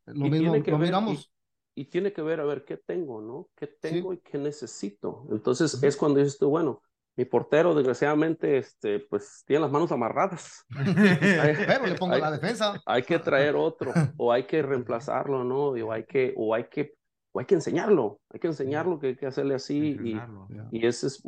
[0.07, 1.33] lo mismo lo miramos.
[1.75, 3.51] Y, tiene que ver, a ver, ¿qué tengo, no?
[3.55, 5.29] ¿Qué tengo y qué necesito?
[5.31, 6.83] Entonces es cuando dices tú, bueno,
[7.19, 10.65] mi portero, desgraciadamente, este, pues tiene las manos amarradas.
[10.71, 12.81] Pero le pongo la defensa.
[12.87, 15.71] Hay que traer otro, o hay que reemplazarlo, ¿no?
[15.71, 16.95] O hay que, o hay que,
[17.33, 19.99] o hay que enseñarlo, hay que enseñarlo que hay que hacerle así.
[20.01, 20.21] Y,
[20.71, 21.21] y esa es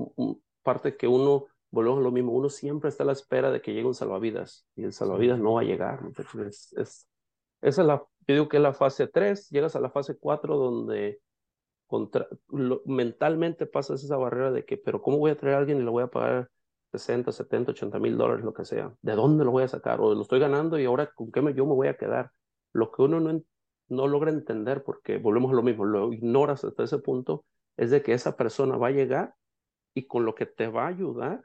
[0.62, 3.72] parte que uno, volvemos a lo mismo, uno siempre está a la espera de que
[3.72, 5.98] llegue un salvavidas, y el salvavidas no va a llegar.
[6.46, 7.08] Es, es,
[7.62, 7.96] esa es la,
[8.28, 11.20] yo digo que es la fase 3, llegas a la fase 4 donde
[12.84, 15.90] mentalmente pasas esa barrera de que, pero ¿cómo voy a traer a alguien y le
[15.90, 16.50] voy a pagar
[16.92, 18.94] 60, 70, 80 mil dólares, lo que sea?
[19.02, 20.00] ¿De dónde lo voy a sacar?
[20.00, 22.30] O lo estoy ganando y ahora con qué me, yo me voy a quedar.
[22.72, 23.42] Lo que uno no,
[23.88, 27.44] no logra entender, porque volvemos a lo mismo, lo ignoras hasta ese punto,
[27.76, 29.34] es de que esa persona va a llegar
[29.94, 31.42] y con lo que te va a ayudar,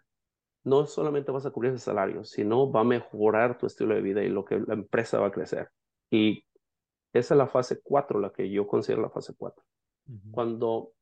[0.64, 4.24] no solamente vas a cubrir ese salario, sino va a mejorar tu estilo de vida
[4.24, 5.70] y lo que la empresa va a crecer.
[6.10, 6.46] Y
[7.14, 9.64] esa es la fase 4, la que yo considero la fase 4.
[10.32, 10.94] Cuando,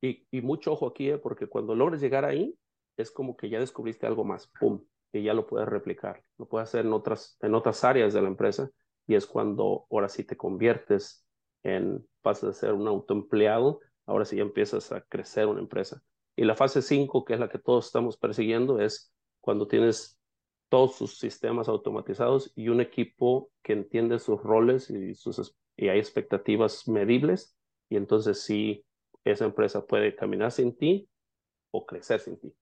[0.00, 1.18] y, mucho ojo aquí, ¿eh?
[1.18, 2.56] porque cuando logres llegar ahí,
[2.96, 4.84] es como que ya descubriste algo más, ¡pum!
[5.12, 8.28] Y ya lo puedes replicar, lo puedes hacer en otras, en otras áreas de la
[8.28, 8.70] empresa,
[9.06, 11.26] y es cuando ahora sí te conviertes
[11.62, 16.02] en, pasas a ser un autoempleado, ahora sí ya empiezas a crecer una empresa.
[16.36, 20.18] Y la fase 5, que es la que todos estamos persiguiendo, es cuando tienes
[20.68, 25.98] todos sus sistemas automatizados y un equipo que entiende sus roles y, sus, y hay
[25.98, 27.54] expectativas medibles
[27.92, 28.86] y entonces sí,
[29.22, 31.10] esa empresa puede caminar sin ti
[31.70, 32.54] o crecer sin ti.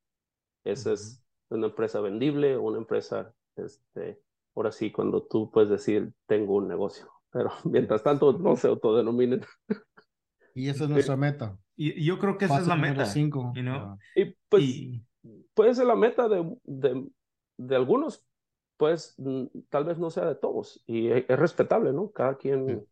[0.65, 4.21] Esa es una empresa vendible, una empresa, este,
[4.57, 9.43] ahora sí, cuando tú puedes decir, tengo un negocio, pero mientras tanto no se autodenominen.
[10.53, 11.57] Y esa es nuestra meta.
[11.77, 13.07] Y yo creo que esa es la meta.
[13.07, 13.53] Cinco.
[14.17, 14.65] Y pues
[15.55, 17.09] puede ser la meta de, de,
[17.57, 18.27] de, algunos,
[18.77, 19.15] pues
[19.69, 20.83] tal vez no sea de todos.
[20.89, 22.11] Y es, respetable, ¿no?
[22.11, 22.85] Cada quien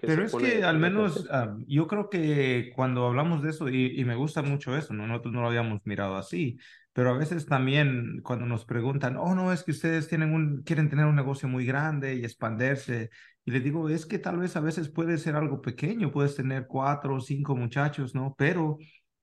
[0.00, 1.28] pero es que al menos
[1.66, 5.06] yo creo que cuando hablamos de eso, y, me gusta mucho eso, ¿no?
[5.06, 6.58] nosotros no lo habíamos mirado así,
[6.92, 10.88] pero a veces también cuando nos preguntan, oh, no, es que ustedes tienen un, quieren
[10.88, 13.10] tener un negocio muy grande y expandirse,
[13.44, 16.66] y les digo, es que tal vez a veces puede ser algo pequeño, puedes tener
[16.66, 18.34] cuatro o cinco muchachos, ¿no?
[18.36, 18.78] Pero,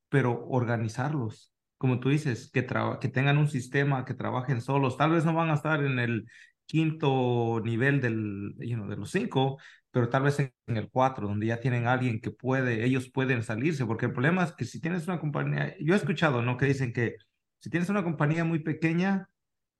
[0.09, 2.65] pero organizarlos, como tú dices, que,
[3.01, 6.25] que tengan un sistema, que trabajen solos, tal vez no van a estar en el
[6.65, 9.57] quinto nivel del, de los cinco,
[9.91, 13.85] pero tal vez en el 4, donde ya tienen alguien que puede, ellos pueden salirse,
[13.85, 16.57] porque el problema es que si tienes una compañía, yo he escuchado, ¿no?
[16.57, 17.15] Que dicen que
[17.59, 19.29] si tienes una compañía muy pequeña,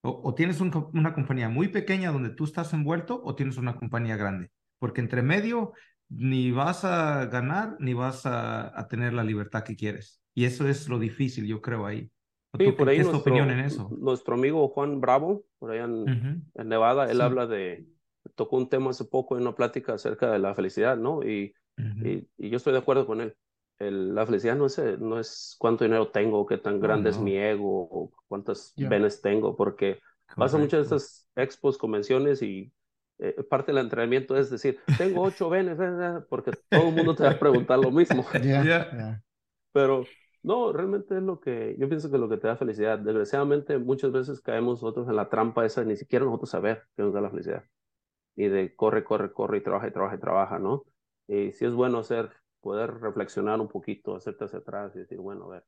[0.02, 4.52] o, tienes una compañía muy pequeña donde tú estás envuelto, o tienes una compañía grande,
[4.80, 5.74] porque entre medio
[6.10, 10.22] ni vas a ganar, ni vas a, tener la libertad que quieres.
[10.34, 12.12] Y eso es lo difícil, yo creo, ahí.
[12.58, 13.90] Sí, por ahí ¿Qué es tu opinión en eso?
[13.98, 17.86] Nuestro amigo Juan Bravo, por allá en, Nevada, él habla de
[18.36, 21.24] tocó un tema hace poco en una plática acerca de la felicidad, ¿no?
[21.24, 23.36] Y, y, yo estoy de acuerdo con él.
[23.78, 27.38] El, la felicidad no es, no es cuánto dinero tengo, qué tan grande es mi
[27.38, 30.00] ego, o cuántas venes tengo, porque
[30.38, 32.72] vas a muchas de estas expos, convenciones y
[33.20, 37.16] eh, parte del entrenamiento es decir, tengo ocho venes, eh, eh", porque todo el mundo
[37.16, 38.26] te va a preguntar lo mismo.
[39.72, 40.06] Pero
[40.46, 43.00] no, realmente es lo que, yo pienso que lo que te da felicidad.
[43.00, 47.14] Desgraciadamente, muchas veces caemos nosotros en la trampa esa, ni siquiera nosotros saber qué nos
[47.14, 47.66] da la felicidad
[48.36, 50.86] y de corre, corre, corre y trabaja y trabaja y trabaja, ¿no?
[51.28, 52.32] Y sí es bueno hacer,
[52.62, 55.66] poder reflexionar un poquito, hacerte hacia atrás y decir, bueno, a ver,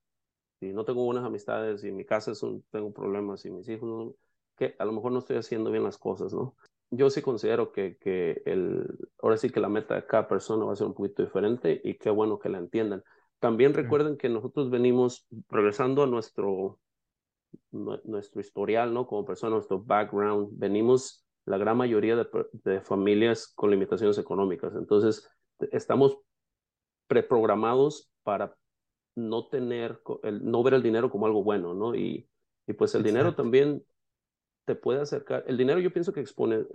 [0.59, 4.15] si no tengo buenas amistades, en mi casa es un, tengo problemas, y mis hijos,
[4.55, 6.55] que a lo mejor no estoy haciendo bien las cosas, ¿no?
[6.89, 8.85] Yo sí considero que, que el,
[9.21, 11.97] ahora sí que la meta de cada persona va a ser un poquito diferente y
[11.97, 13.03] qué bueno que la entiendan.
[13.39, 16.79] También recuerden que nosotros venimos regresando a nuestro,
[17.71, 19.05] nuestro historial, ¿no?
[19.05, 24.73] Como persona, nuestro background, venimos la gran mayoría de, familias con limitaciones económicas.
[24.75, 25.29] Entonces,
[25.71, 26.17] estamos
[27.07, 28.55] preprogramados para
[29.15, 31.95] no tener, el, no ver el dinero como algo bueno, ¿no?
[31.95, 32.27] Y,
[32.67, 33.83] y pues el dinero también
[34.65, 36.65] te puede acercar, el dinero yo pienso que expone,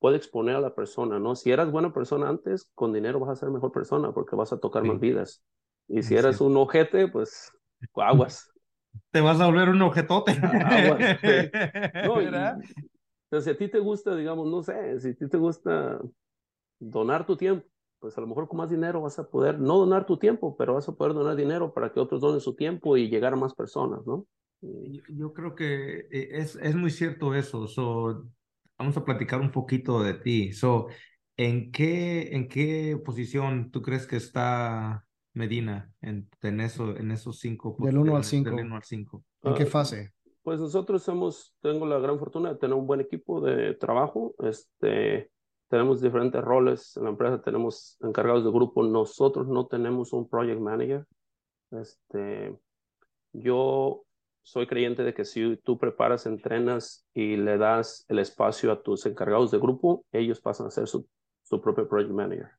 [0.00, 1.36] puede exponer a la persona, ¿no?
[1.36, 4.58] Si eras buena persona antes, con dinero vas a ser mejor persona porque vas a
[4.58, 5.44] tocar más vidas.
[5.92, 7.52] Y si eres un ojete, pues
[7.96, 8.48] aguas.
[9.10, 10.32] Te vas a volver un ojetote.
[10.32, 11.18] Aguas.
[13.32, 16.00] No, si a ti te gusta, digamos, no sé, si a ti te gusta
[16.80, 17.64] donar tu tiempo.
[18.00, 20.74] Pues a lo mejor con más dinero vas a poder, no donar tu tiempo, pero
[20.74, 23.54] vas a poder donar dinero para que otros donen su tiempo y llegar a más
[23.54, 24.26] personas, ¿no?
[24.60, 27.68] Yo, creo que eh, es, es muy cierto eso.
[27.68, 28.26] So,
[28.76, 30.52] vamos a platicar un poquito de ti.
[30.52, 30.88] So,
[31.36, 37.38] ¿en, qué, ¿En qué posición tú crees que está Medina en, en, eso, en esos
[37.38, 37.76] cinco?
[37.78, 38.50] Del 1 al 5.
[38.50, 39.24] Del 1 al 5.
[39.42, 40.12] ¿En qué ah, fase?
[40.42, 44.34] Pues nosotros hemos, tengo la gran fortuna de tener un buen equipo de trabajo.
[44.40, 45.30] Este,
[45.68, 48.82] tenemos diferentes roles en la empresa, tenemos encargados de grupo.
[48.82, 51.06] Nosotros no tenemos un project manager.
[51.70, 52.56] Este,
[53.32, 54.04] yo
[54.42, 59.06] soy creyente de que si tú preparas, entrenas y le das el espacio a tus
[59.06, 61.06] encargados de grupo, ellos pasan a ser su,
[61.42, 62.50] su propio project manager.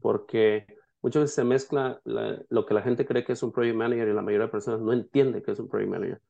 [0.00, 0.66] Porque
[1.02, 4.12] muchas veces se mezcla lo que la gente cree que es un project manager y
[4.12, 6.20] la mayoría de personas no entiende que es un project manager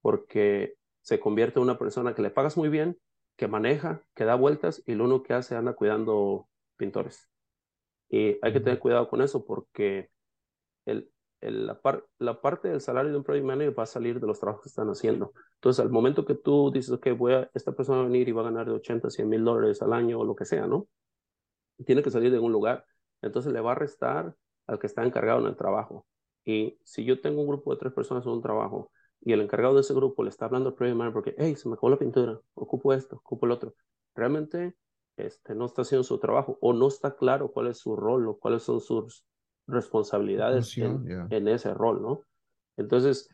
[0.00, 2.98] porque se convierte en una persona que le pagas muy bien,
[3.36, 7.28] que maneja, que da vueltas y lo único que hace anda cuidando pintores.
[8.08, 10.10] Y hay que tener cuidado con eso porque
[10.86, 11.10] el,
[11.40, 11.80] la,
[12.18, 14.68] la, parte del salario de un project manager va a salir de los trabajos que
[14.68, 15.32] están haciendo.
[15.56, 18.32] Entonces, al momento que tú dices, ok, voy a, esta persona va a venir y
[18.32, 20.86] va a ganar de 80, 100 mil dólares al año o lo que sea, ¿no?
[21.84, 22.84] Tiene que salir de algún lugar.
[23.24, 24.34] Entonces, le va a restar
[24.66, 26.06] al que está encargado en el trabajo.
[26.44, 29.74] Y si yo tengo un grupo de tres personas en un trabajo y el encargado
[29.74, 31.98] de ese grupo le está hablando al project manager porque, hey, se me acabó la
[31.98, 33.74] pintura, ocupo esto, ocupo el otro.
[34.14, 34.76] Realmente
[35.16, 38.38] este, no está haciendo su trabajo o no está claro cuál es su rol o
[38.38, 39.24] cuáles son sus
[39.66, 42.20] responsabilidades en, ese rol, ¿no?
[42.76, 43.30] Entonces,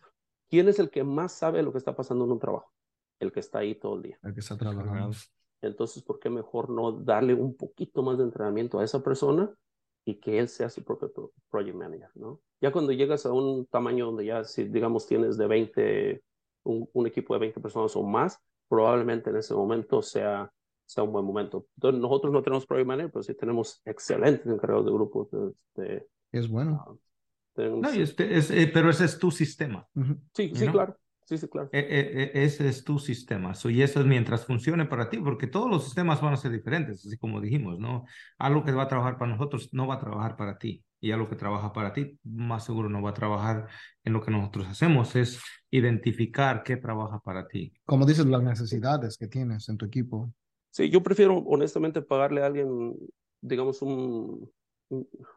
[0.48, 2.72] ¿quién es el que más sabe lo que está pasando en un trabajo?
[3.18, 4.18] El que está ahí todo el día.
[4.22, 5.16] El que está trabajando.
[5.62, 9.52] Entonces, ¿por qué mejor no darle un poquito más de entrenamiento a esa persona
[10.10, 12.40] y que él sea su propio project manager, ¿no?
[12.60, 16.22] Ya cuando llegas a un tamaño donde ya, si digamos tienes de 20,
[16.64, 20.50] un, equipo de 20 personas o más, probablemente en ese momento sea,
[20.84, 21.66] sea un buen momento.
[21.76, 25.28] Entonces, nosotros no tenemos project manager, pero sí tenemos excelentes encargados de grupos.
[25.32, 26.84] Este, es bueno.
[26.84, 29.88] Ah, no, este, es, eh, pero ese es tu sistema.
[30.34, 30.96] Sí, sí, claro.
[31.30, 31.68] Sí, sí, claro.
[31.70, 33.52] E, e, e, ese es tu sistema.
[33.66, 37.06] y eso es mientras funcione para ti, porque todos los sistemas van a ser diferentes,
[37.06, 38.04] así como dijimos, ¿no?
[38.36, 40.84] Algo que va a trabajar para nosotros no va a trabajar para ti.
[41.00, 43.68] Y algo que trabaja para ti, más seguro no va a trabajar
[44.02, 45.40] en lo que nosotros hacemos, es
[45.70, 47.72] identificar qué trabaja para ti.
[47.84, 50.34] Como dices, las necesidades que tienes en tu equipo.
[50.70, 52.96] Sí, yo prefiero honestamente pagarle a alguien,
[53.40, 54.50] digamos, un,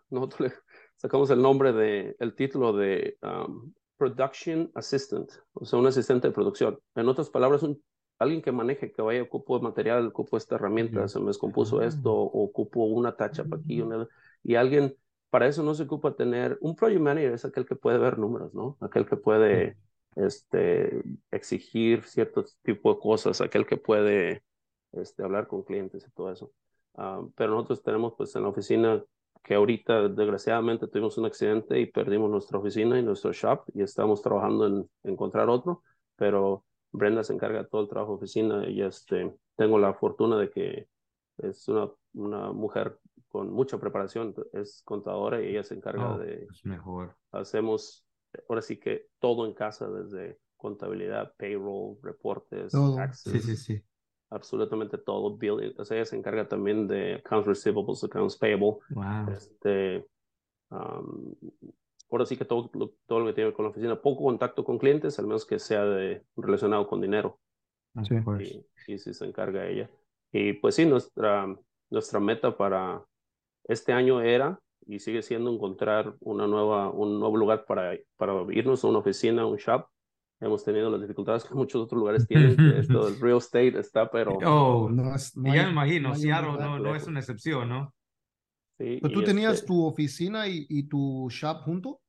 [0.09, 0.53] nosotros le
[0.95, 3.71] sacamos el nombre de, el título de um,
[4.03, 6.77] Production Assistant, o sea, un asistente de producción.
[6.95, 7.81] En otras palabras, un,
[8.19, 12.43] alguien que maneje, que vaya, ocupo material, ocupo esta herramienta, se me descompuso esto, o
[12.43, 14.05] ocupo una tacha para aquí, una,
[14.43, 14.97] y alguien,
[15.29, 18.53] para eso no se ocupa tener, un project manager es aquel que puede ver números,
[18.53, 18.77] ¿no?
[18.81, 19.77] Aquel que puede
[20.17, 24.43] este, exigir cierto tipo de cosas, aquel que puede
[24.91, 26.51] este, hablar con clientes y todo eso.
[26.95, 29.01] Ah, pero nosotros tenemos pues en la oficina
[29.43, 34.21] que ahorita desgraciadamente tuvimos un accidente y perdimos nuestra oficina y nuestro shop y estamos
[34.21, 35.83] trabajando en encontrar otro,
[36.15, 40.37] pero Brenda se encarga de todo el trabajo de oficina y este, tengo la fortuna
[40.37, 40.87] de que
[41.39, 46.47] es una, una mujer con mucha preparación, es contadora y ella se encarga oh, de...
[46.49, 47.17] Es mejor.
[47.31, 48.05] Hacemos,
[48.47, 52.73] ahora sí que todo en casa, desde contabilidad, payroll, reportes,
[53.13, 53.83] Sí, sí, sí
[54.33, 55.37] absolutamente todo.
[55.37, 58.77] Bill, o sea, ella se encarga también de accounts receivables, accounts payable.
[58.89, 59.31] Wow.
[59.31, 60.05] Este,
[60.69, 61.33] um,
[62.09, 62.69] ahora sí que todo,
[63.05, 65.85] todo lo que tiene con la oficina, poco contacto con clientes, al menos que sea
[65.85, 67.39] de, relacionado con dinero.
[68.03, 68.15] Sí,
[68.87, 69.89] y, y sí se encarga ella.
[70.31, 71.47] Y pues sí, nuestra,
[71.91, 73.05] nuestra meta para
[73.65, 78.83] este año era y sigue siendo encontrar una nueva, un nuevo lugar para, para irnos
[78.83, 79.87] a una oficina, un shop,
[80.43, 82.57] hemos tenido las dificultades que muchos otros lugares tienen.
[82.77, 84.37] esto del real estate está, pero...
[84.45, 87.93] Oh, no es, ya me imagino, Seattle no, no, es una excepción, ¿no?
[88.77, 92.01] Sí, ¿Tú tenías este tu oficina y, y, tu shop junto?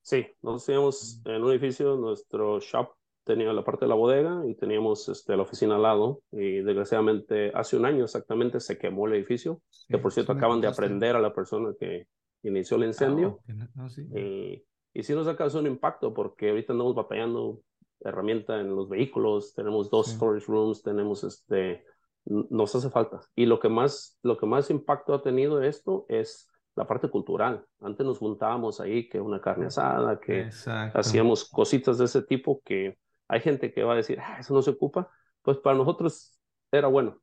[0.00, 2.94] Sí, nosotros teníamos en un edificio, nuestro shop
[3.24, 6.22] tenía la parte de la bodega y teníamos este, la oficina al lado.
[6.30, 10.68] Y desgraciadamente, hace un año exactamente se quemó el edificio, que por cierto acaban de
[10.68, 12.06] aprender a la persona que
[12.42, 13.40] inició el incendio.
[13.76, 14.02] Ah, sí.
[14.14, 17.60] y, y sí nos ha causado un impacto porque ahorita andamos batallando
[18.04, 21.84] herramienta en los vehículos, tenemos dos storage rooms, tenemos este,
[22.24, 23.20] nos hace falta.
[23.34, 27.64] Y lo que más, lo que más impacto ha tenido esto es la parte cultural.
[27.80, 30.50] Antes nos juntábamos ahí, que una carne asada, que
[30.94, 32.98] hacíamos cositas de ese tipo que
[33.28, 35.10] hay gente que va a decir, ah, eso no se ocupa.
[35.42, 36.38] Pues para nosotros
[36.72, 37.18] era bueno.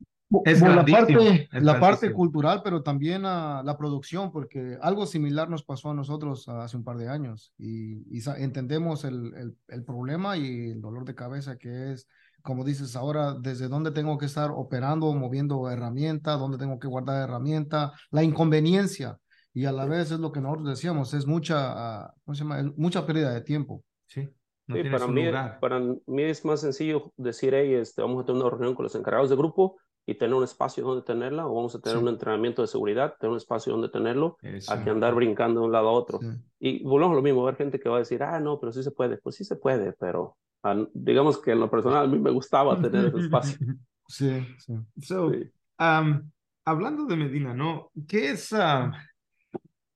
[0.46, 5.90] Es la parte, la parte cultural, pero también la producción, porque algo similar nos pasó
[5.92, 8.02] a nosotros hace un par de años y,
[8.38, 12.08] entendemos el, el, problema y el dolor de cabeza que es
[12.42, 17.30] como dices ahora, desde dónde tengo que estar operando, moviendo herramienta, dónde tengo que guardar
[17.30, 19.18] herramienta, la inconveniencia.
[19.54, 22.74] Y a la vez es lo que nosotros decíamos, es mucha, uh, ¿cómo se llama?
[22.78, 23.84] mucha pérdida de tiempo.
[24.08, 24.30] Sí.
[24.68, 25.60] No sí, para, mí, lugar.
[25.60, 28.96] para mí es más sencillo decir, hey, este, vamos a tener una reunión con los
[28.96, 32.04] encargados de grupo y tener un espacio donde tenerla, o vamos a tener sí.
[32.04, 34.74] un entrenamiento de seguridad, tener un espacio donde tenerlo, Eso.
[34.74, 36.20] a que andar brincando de un lado a otro.
[36.20, 36.28] Sí.
[36.60, 38.84] Y volvemos a lo mismo, ver gente que va a decir, ah, no, pero sí
[38.84, 39.18] se puede.
[39.18, 42.80] Pues sí se puede, pero uh, digamos que en lo personal a mí me gustaba
[42.82, 43.58] tener ese espacio.
[44.08, 44.74] Sí, sí.
[45.02, 45.50] So, sí.
[45.80, 46.30] Um,
[46.66, 47.92] hablando de Medina, ¿no?
[48.10, 48.92] ¿Qué es, uh,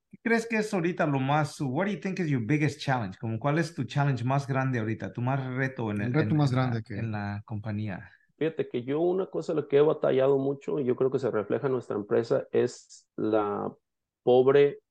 [0.09, 3.17] ¿qué crees que es ahorita lo más, what do you think is your biggest challenge?
[3.19, 6.29] Como, ¿Cuál es tu challenge más grande ahorita, tu más reto en el, el reto
[6.29, 6.97] en, más grande que...
[6.97, 8.09] en la compañía?
[8.37, 11.31] Fíjate que yo una cosa lo que he batallado mucho y yo creo que se
[11.31, 13.73] refleja en nuestra empresa es la
[14.23, 14.81] pobre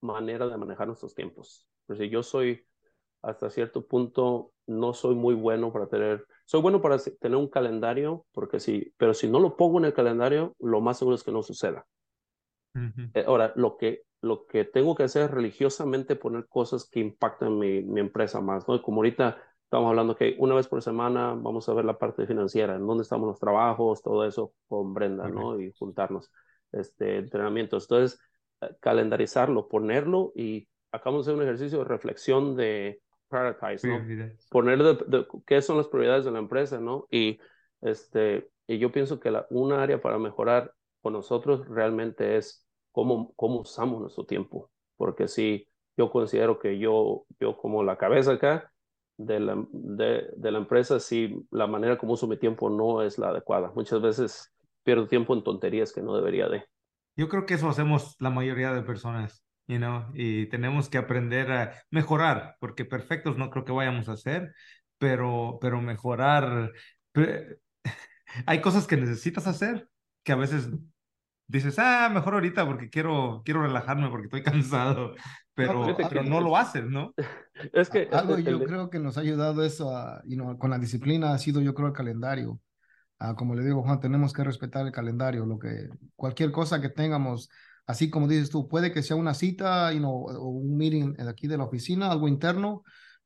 [0.00, 1.66] manera de manejar nuestros tiempos.
[1.86, 2.64] Porque yo soy
[3.22, 8.24] hasta cierto punto no soy muy bueno para tener, soy bueno para tener un calendario,
[8.32, 11.32] porque sí, pero si no lo pongo en el calendario, lo más seguro es que
[11.32, 11.86] no suceda.
[12.74, 13.26] Uh -huh.
[13.26, 17.82] Ahora, lo que, lo que tengo que hacer es religiosamente poner cosas que impactan mi,
[17.82, 18.80] mi empresa más, ¿no?
[18.80, 22.74] Como ahorita estamos hablando que una vez por semana vamos a ver la parte financiera,
[22.74, 25.32] en dónde estamos los trabajos, todo eso con Brenda, okay.
[25.36, 25.60] ¿no?
[25.60, 26.28] Y juntarnos,
[26.72, 27.84] este, entrenamientos.
[27.84, 28.20] Entonces,
[28.62, 34.04] eh, calendarizarlo, ponerlo y acabamos de hacer un ejercicio de reflexión de prioritize, ¿no?
[34.50, 37.06] Poner de, de, qué son las prioridades de la empresa, ¿no?
[37.08, 37.38] Y,
[37.80, 43.32] este, y yo pienso que la, una área para mejorar con nosotros realmente es cómo,
[43.36, 44.68] cómo usamos nuestro tiempo.
[44.96, 48.72] Porque si yo considero que yo, yo como la cabeza acá,
[49.24, 53.18] de la, de, de la empresa si la manera como uso mi tiempo no es
[53.18, 53.72] la adecuada.
[53.74, 54.52] Muchas veces
[54.82, 56.64] pierdo tiempo en tonterías que no debería de.
[57.16, 61.52] Yo creo que eso hacemos la mayoría de personas, you know, y tenemos que aprender
[61.52, 64.54] a mejorar, porque perfectos no creo que vayamos a ser,
[64.98, 66.72] pero, pero mejorar.
[68.46, 69.88] Hay cosas que necesitas hacer
[70.22, 70.70] que a veces
[71.50, 75.14] dices, ah, mejor ahorita porque quiero, quiero relajarme porque estoy cansado,
[75.54, 77.14] pero no, pero no lo haces, ¿no?
[77.74, 78.64] Es que algo el, yo el...
[78.64, 81.74] creo que nos ha ayudado eso a, you know, con la disciplina ha sido yo
[81.74, 82.58] creo el calendario.
[83.20, 86.88] Uh, como le digo Juan, tenemos que respetar el calendario, lo que cualquier cosa que
[86.88, 87.50] tengamos,
[87.86, 91.46] así como dices tú, puede que sea una cita, you know, o un meeting aquí
[91.46, 92.82] de la oficina, algo interno,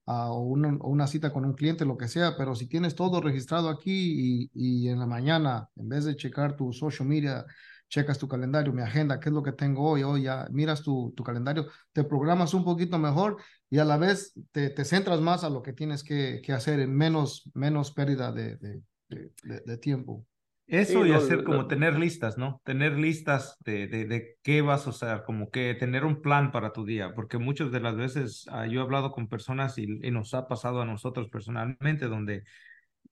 [0.07, 2.97] uh, o, una, o, una, cita con un cliente, lo que sea, pero si tienes
[2.97, 7.47] todo registrado aquí y, y en la mañana, en vez de checar tu social media,
[7.89, 11.13] checas tu calendario, mi agenda, qué es lo que tengo hoy, hoy ya miras tu,
[11.17, 13.37] tu calendario, te programas un poquito mejor
[13.71, 16.81] y a la vez te, te centras más a lo que tienes que, que hacer
[16.81, 20.27] en menos, menos pérdida de, de, de, de tiempo.
[20.67, 21.67] Eso sí, y no, hacer como no.
[21.67, 22.63] tener listas, ¿no?
[22.65, 26.73] Tener listas de, de, de, qué vas a hacer, como que tener un plan para
[26.73, 30.11] tu día, porque muchas de las veces uh, yo he hablado con personas y, y,
[30.11, 32.45] nos ha pasado a nosotros personalmente, donde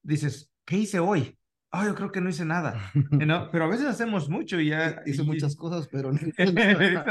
[0.03, 1.39] dices, ¿qué hice hoy?
[1.73, 2.91] Oh, yo creo que no hice nada.
[3.11, 3.51] ¿no?
[3.51, 5.03] Pero a veces hacemos mucho y ya.
[5.07, 6.53] Hice y, muchas cosas, pero no hice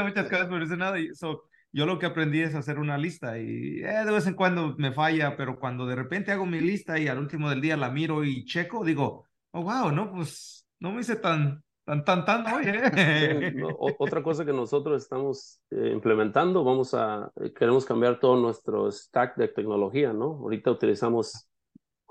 [0.02, 0.98] muchas cosas, pero no hice nada.
[0.98, 4.34] Y so, yo lo que aprendí es hacer una lista y eh, de vez en
[4.34, 7.76] cuando me falla, pero cuando de repente hago mi lista y al último del día
[7.76, 12.24] la miro y checo, digo, oh, wow, no, pues no me hice tan, tan, tan,
[12.24, 12.64] tan hoy.
[12.66, 13.52] ¿eh?
[13.54, 18.90] No, otra cosa que nosotros estamos eh, implementando, vamos a, eh, queremos cambiar todo nuestro
[18.90, 20.24] stack de tecnología, ¿no?
[20.42, 21.48] Ahorita utilizamos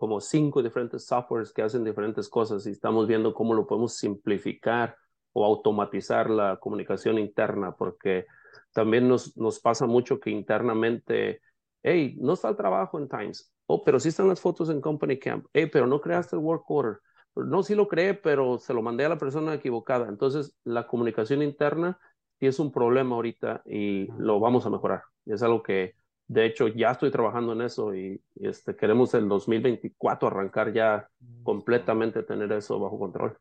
[0.02, 4.98] como cinco diferentes softwares que hacen diferentes cosas y estamos viendo cómo lo podemos simplificar
[5.32, 8.26] o automatizar la comunicación interna, porque
[8.74, 11.42] también nos, nos pasa mucho que internamente,
[11.84, 15.20] hey, no está el trabajo en Times, oh, pero sí están las fotos en Company
[15.20, 16.98] Camp, hey, pero no creaste el work order,
[17.36, 20.10] no, sí lo creé, pero se lo mandé a la persona equivocada.
[20.10, 22.00] Entonces, la comunicación interna
[22.40, 25.04] sí es un problema ahorita y lo vamos a mejorar.
[25.26, 25.94] Y es algo que
[26.28, 31.10] de hecho, ya estoy trabajando en eso y, y este, queremos el 2024 arrancar ya
[31.44, 33.38] completamente tener eso bajo control.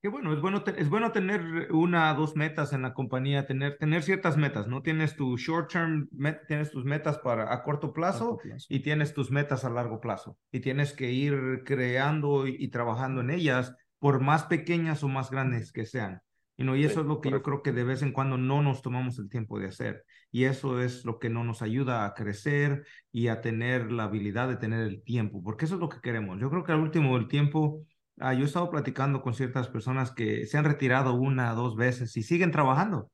[0.00, 3.78] Qué bueno, es bueno, es bueno tener una o dos metas en la compañía, tener,
[3.78, 4.82] tener ciertas metas, ¿no?
[4.82, 8.80] Tienes tu short term, met, tienes tus metas para a corto plazo, corto plazo, y
[8.80, 10.36] tienes tus metas a largo plazo.
[10.50, 15.30] Y tienes que ir creando y, y trabajando en ellas, por más pequeñas o más
[15.30, 16.20] grandes que sean.
[16.56, 17.30] Know, y eso sí, es lo que correcto.
[17.30, 20.04] yo creo que de vez en cuando no nos tomamos el tiempo de hacer.
[20.34, 24.48] Y eso es lo que no nos ayuda a crecer y a tener la habilidad
[24.48, 26.40] de tener el tiempo, porque eso es lo que queremos.
[26.40, 27.84] Yo creo que al último del tiempo,
[28.18, 32.16] ah, yo he estado platicando con ciertas personas que se han retirado una, dos veces
[32.16, 33.10] y siguen trabajando.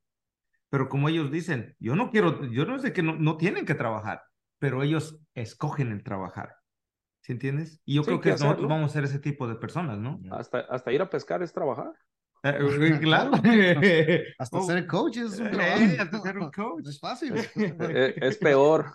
[0.71, 3.75] Pero como ellos dicen, yo no quiero, yo no sé que no, no tienen que
[3.75, 4.23] trabajar,
[4.61, 6.55] pero ellos escogen el trabajar.
[7.21, 7.83] ¿Sí entiendes?
[7.85, 10.21] Y yo sí, creo que nosotros vamos a ser ese tipo de personas, ¿no?
[10.31, 11.93] Hasta, hasta ir a pescar es trabajar.
[12.43, 13.33] Eh, claro.
[14.39, 14.67] Hasta oh.
[14.67, 15.81] ser coach es un trabajo.
[15.81, 16.87] Eh, hasta ser un coach.
[16.87, 17.35] Es fácil.
[17.37, 18.93] es, es peor.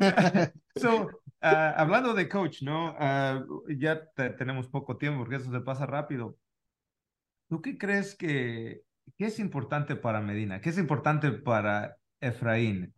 [0.76, 1.08] so,
[1.40, 2.94] ah, hablando de coach, ¿no?
[2.98, 4.06] Ah, ya
[4.38, 6.36] tenemos poco tiempo porque eso se pasa rápido.
[7.48, 8.82] ¿Tú qué crees que
[9.16, 10.60] qué es importante para Medina?
[10.60, 12.94] ¿Qué es importante para Efraín?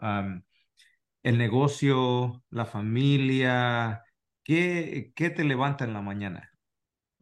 [1.22, 4.02] el negocio, la familia,
[4.42, 6.51] ¿qué, ¿qué te levanta en la mañana?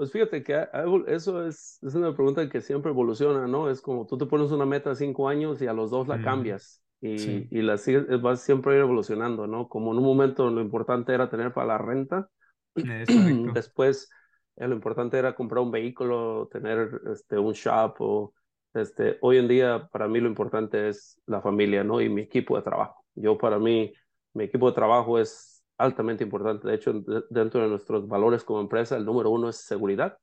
[0.00, 0.66] Pues fíjate que
[1.08, 3.68] eso es, es una pregunta que siempre evoluciona, ¿no?
[3.68, 6.22] Es como tú te pones una meta a cinco años y a los dos la
[6.22, 7.78] cambias y, y la
[8.22, 9.68] vas siempre ir evolucionando, ¿no?
[9.68, 12.30] Como en un momento lo importante era tener para la renta,
[13.52, 14.08] después
[14.56, 18.32] eh, lo importante era comprar un vehículo, tener este, un shop o
[18.72, 22.00] este, hoy en día para mí lo importante es la familia, ¿no?
[22.00, 23.04] Y mi equipo de trabajo.
[23.14, 23.92] Yo para mí,
[24.32, 26.68] mi equipo de trabajo es altamente importante.
[26.68, 26.92] De hecho,
[27.30, 30.18] dentro de nuestros valores como empresa, el número uno es seguridad.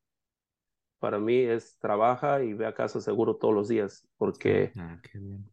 [1.00, 5.00] Para mí es trabaja y ve a casa seguro todos los días, porque ah,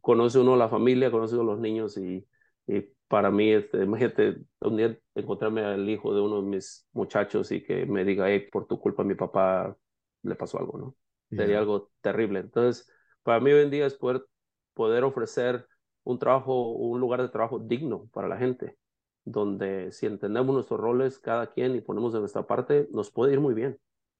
[0.01, 2.25] conoce uno a la familia, conoce uno a los niños y,
[2.67, 7.51] y para mí, este, imagínate, un día encontrarme al hijo de uno de mis muchachos
[7.51, 9.75] y que me diga, hey, por tu culpa mi papá
[10.23, 10.95] le pasó algo, ¿no?
[11.29, 12.39] Sería algo terrible.
[12.39, 12.89] Entonces,
[13.23, 14.25] para mí hoy en día es poder,
[14.73, 15.67] poder ofrecer
[16.03, 18.77] un trabajo, un lugar de trabajo digno para la gente,
[19.25, 23.41] donde si entendemos nuestros roles cada quien y ponemos de nuestra parte, nos puede ir
[23.41, 23.79] muy bien,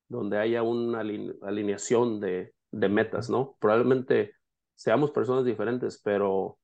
[0.09, 3.55] donde haya una alineación de, de metas, ¿no?
[3.59, 4.33] Probablemente
[4.73, 6.59] seamos personas diferentes, pero,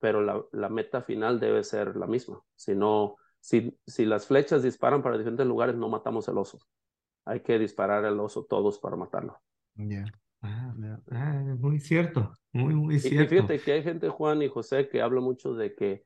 [0.00, 2.42] pero la, la meta final debe ser la misma.
[2.56, 6.58] Si no, si, si las flechas disparan para diferentes lugares, no matamos el oso.
[7.24, 9.40] Hay que disparar al oso todos para matarlo.
[9.76, 10.04] Ya.
[10.42, 10.74] Ah,
[11.10, 13.34] ah, muy cierto, muy, muy cierto.
[13.34, 16.04] Y fíjate que hay gente, Juan y José, que habla mucho de que,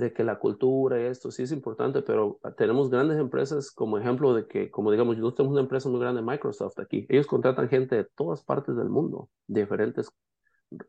[0.00, 4.34] de que la cultura y esto sí es importante, pero tenemos grandes empresas como ejemplo
[4.34, 7.06] de que, como digamos, nosotros tenemos una empresa muy grande, Microsoft, aquí.
[7.08, 10.10] Ellos contratan gente de todas partes del mundo, diferentes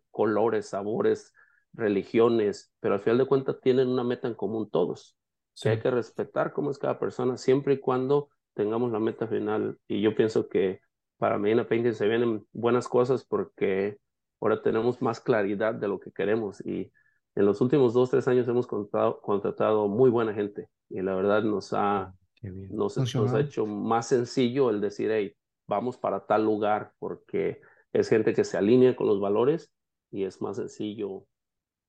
[0.09, 1.33] colores, sabores,
[1.73, 5.17] religiones, pero al final de cuentas tienen una meta en común todos,
[5.61, 9.77] que hay que respetar cómo es cada persona, siempre y cuando tengamos la meta final.
[9.87, 10.79] Y yo pienso que
[11.17, 13.97] para Medina Painting se vienen buenas cosas porque
[14.39, 16.91] ahora tenemos más claridad de lo que queremos y
[17.35, 21.43] en los últimos dos, tres años hemos contratado, contratado muy buena gente y la verdad
[21.43, 25.33] nos ha, ah, nos, ha hecho más sencillo el decir, hey,
[25.67, 27.61] vamos para tal lugar porque
[27.93, 29.71] es gente que se alinea con los valores
[30.11, 31.25] y es más sencillo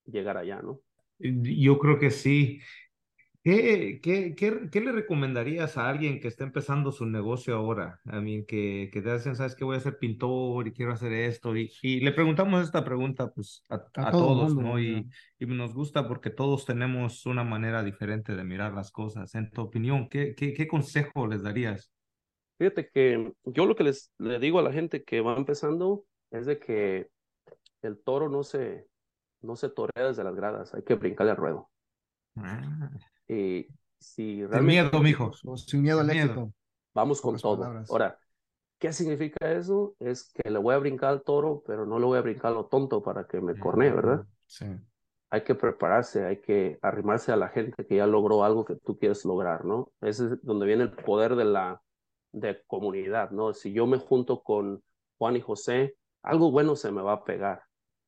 [0.04, 0.80] llegar allá, ¿no?
[1.18, 2.60] Yo creo que sí.
[3.44, 8.00] ¿Qué, qué, qué, qué le recomendarías a alguien que está empezando su negocio ahora?
[8.04, 9.64] A mí, que, que te dicen, ¿sabes qué?
[9.64, 11.56] Voy a ser pintor y quiero hacer esto.
[11.56, 14.78] Y, y le preguntamos esta pregunta pues a, a, todos, ¿no?
[14.78, 15.08] Y,
[15.40, 19.34] y, nos gusta porque todos tenemos una manera diferente de mirar las cosas.
[19.34, 21.92] En tu opinión, ¿qué, qué, qué consejo les darías?
[22.58, 26.46] Fíjate que yo lo que les le digo a la gente que va empezando es
[26.46, 27.08] de que
[27.82, 28.86] el toro no se,
[29.40, 31.70] no se torea desde las gradas, hay que brincarle al ruedo.
[32.36, 32.88] Ah.
[33.32, 33.68] Eh,
[33.98, 34.58] si realmente...
[34.58, 35.56] Sin miedo, mijo.
[35.56, 36.52] Sin miedo al éxito.
[36.94, 37.64] Vamos con todo.
[37.88, 38.18] Ahora,
[38.78, 39.94] ¿qué significa eso?
[39.98, 42.54] Es que le voy a brincar al toro, pero no le voy a brincar a
[42.54, 44.26] lo tonto para que me cornee, ¿verdad?
[44.46, 44.66] Sí.
[45.30, 48.98] Hay que prepararse, hay que arrimarse a la gente que ya logró algo que tú
[48.98, 49.90] quieres lograr, ¿no?
[50.02, 51.80] Ese es donde viene el poder de la
[52.32, 53.54] de comunidad, ¿no?
[53.54, 54.82] Si yo me junto con
[55.16, 57.62] Juan y José, algo bueno se me va a pegar.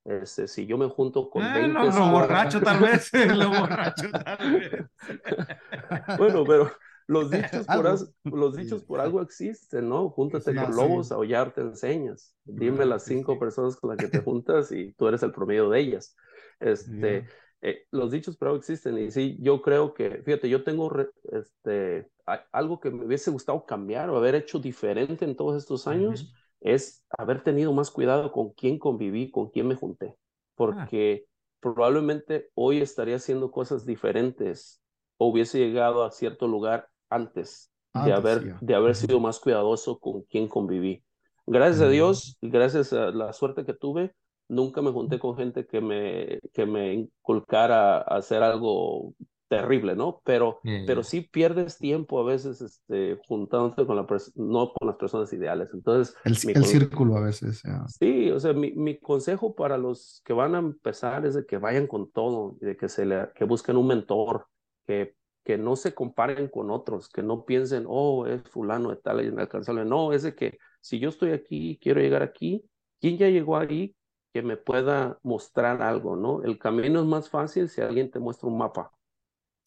[0.05, 1.59] Este, si yo me junto con 20...
[1.61, 6.19] Eh, lo, borracho tal vez, lo borracho tal vez.
[6.19, 6.71] bueno, pero
[7.07, 10.11] los dichos, por, los dichos por algo existen, ¿no?
[10.11, 12.35] Júntate con lobos, a aullar te enseñas.
[12.45, 15.81] Dime las cinco personas con las que te juntas y tú eres el promedio de
[15.81, 16.17] ellas.
[16.61, 17.27] Este,
[17.63, 20.91] eh, los dichos por algo existen y sí, yo creo que, fíjate, yo tengo
[21.33, 22.11] este,
[22.53, 26.33] algo que me hubiese gustado cambiar o haber hecho diferente en todos estos años
[26.65, 30.17] es haber tenido más cuidado con quién conviví, con quién me junté, ah.
[30.57, 31.27] porque
[31.61, 34.81] probablemente hoy estaría haciendo cosas diferentes
[35.19, 37.71] o hubiese llegado a cierto lugar antes
[38.05, 41.05] de haber, de haber sido más cuidadoso con quién conviví.
[41.47, 44.15] Gracias a Dios, gracias a la suerte que tuve,
[44.49, 49.15] nunca me junté con gente que me, que me inculcara a hacer algo
[49.49, 50.21] terrible, ¿no?
[50.25, 55.33] Pero, pero sí pierdes tiempo a veces este, juntándote con la no con las personas
[55.33, 55.71] ideales.
[55.73, 57.63] Entonces, el, círculo a veces.
[57.99, 61.59] Sí, o sea, mi, mi, consejo para los que van a empezar es de que
[61.59, 64.47] vayan con todo y de que, se le, que busquen un mentor,
[64.87, 65.15] que,
[65.45, 69.85] que no se comparen con otros, que no piensen, oh, es fulano de tal, inalcanzable.
[69.85, 72.65] No, es de que si yo estoy aquí, quiero llegar aquí,
[73.01, 73.95] ¿quién ya llegó ahí?
[74.33, 76.43] que me pueda mostrar algo, ¿no?
[76.43, 78.91] El camino es más fácil si alguien te muestra un mapa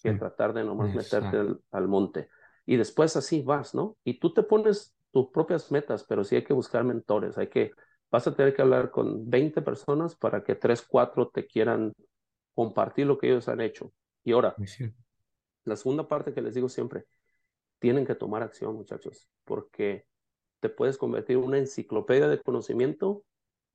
[0.02, 1.38] que tratar de nomás meterte
[1.72, 2.30] al, monte.
[2.66, 3.98] Y después así vas, ¿no?
[4.04, 7.72] Y tú te pones tus propias metas, pero sí hay que buscar mentores, hay que,
[8.12, 11.94] vas a tener que hablar con 20 personas para que 3, 4 te quieran
[12.54, 13.92] compartir lo que ellos han hecho.
[14.24, 14.56] Y ahora,
[15.64, 17.06] La segunda parte que les digo siempre,
[17.80, 20.06] tienen que tomar acción, muchachos, porque
[20.60, 23.24] te puedes convertir en una enciclopedia de conocimiento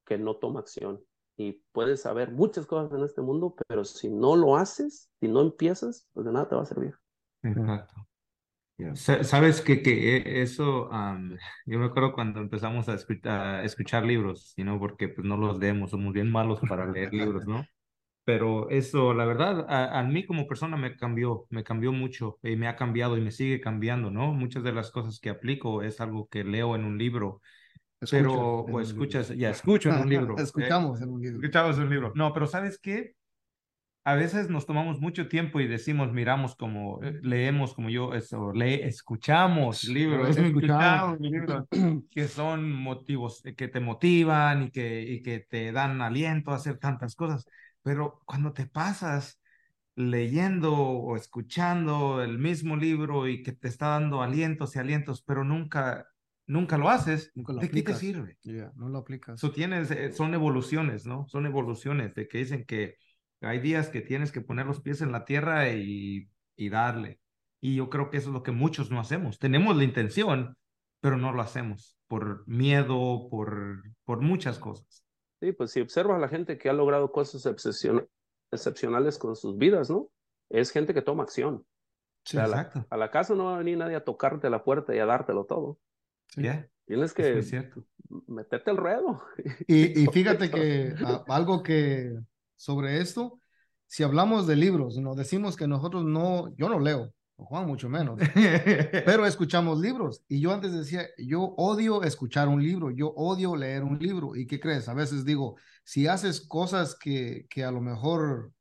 [0.04, 1.04] que no toma acción.
[1.36, 5.40] Y puedes saber muchas cosas en este mundo, pero si no lo haces, si no
[5.40, 6.94] empiezas, pues de nada te va a servir.
[7.42, 8.06] Exacto.
[8.94, 10.90] Sabes que, que eso,
[11.66, 14.78] yo me acuerdo cuando empezamos a, escuchar, escuchar libros, ¿no?
[14.78, 17.64] porque pues no los leemos, somos bien malos para leer libros, ¿no?
[18.24, 22.54] Pero eso, la verdad, a, a, mí como persona me cambió, me cambió mucho y
[22.54, 24.32] me ha cambiado y me sigue cambiando, ¿no?
[24.32, 27.40] Muchas de las cosas que aplico es algo que leo en un libro,
[28.10, 30.38] pero o escuchas, ya escucho en un libro.
[30.38, 30.42] ¿eh?
[30.42, 31.38] Escuchamos en un libro.
[31.38, 32.12] Escuchamos en un libro.
[32.14, 33.14] No, pero ¿sabes qué?
[34.04, 38.52] a veces nos tomamos mucho tiempo y decimos, miramos como, eh, leemos como yo, eso,
[38.52, 41.66] le, escuchamos libros, escuchamos libros
[42.10, 46.56] que son motivos, eh, que te motivan y que, y que te dan aliento a
[46.56, 47.46] hacer tantas cosas.
[47.82, 49.40] Pero cuando te pasas
[49.94, 55.44] leyendo o escuchando el mismo libro y que te está dando alientos y alientos, pero
[55.44, 56.08] nunca
[56.46, 58.38] nunca lo haces, nunca ¿de qué te sirve?
[58.74, 59.40] no lo aplicas.
[59.54, 61.26] tienes, eh, son evoluciones, ¿no?
[61.28, 62.96] Son evoluciones de que dicen que
[63.40, 67.20] hay días que tienes que poner los pies en la tierra y, y darle.
[67.60, 69.38] Y yo creo que eso es lo que muchos no hacemos.
[69.38, 70.56] Tenemos la intención,
[71.00, 75.04] pero no lo hacemos por miedo, por, por muchas cosas.
[75.40, 79.90] Sí, pues si observas a la gente que ha logrado cosas excepcionales con sus vidas,
[79.90, 80.10] ¿no?
[80.50, 81.64] Es gente que toma acción.
[82.24, 84.94] Sí, a, la, a, la, casa no va a venir nadie a tocarte la puerta
[84.94, 85.78] y a dártelo todo.
[86.34, 86.42] Sí.
[86.86, 87.42] Tienes que
[88.26, 89.22] meterte el ruedo.
[89.66, 90.94] Y, y fíjate que
[91.28, 92.18] algo que
[92.56, 93.40] sobre esto,
[93.86, 98.18] si hablamos de libros, nos decimos que nosotros no, yo no leo, Juan mucho menos,
[99.04, 100.22] pero escuchamos libros.
[100.28, 104.36] Y yo antes decía, yo odio escuchar un libro, yo odio leer un libro.
[104.36, 104.88] ¿Y qué crees?
[104.88, 108.52] A veces digo, si haces cosas que, que a lo mejor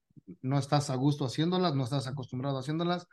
[0.41, 3.07] no estás a gusto haciéndolas, no estás acostumbrado haciéndolas,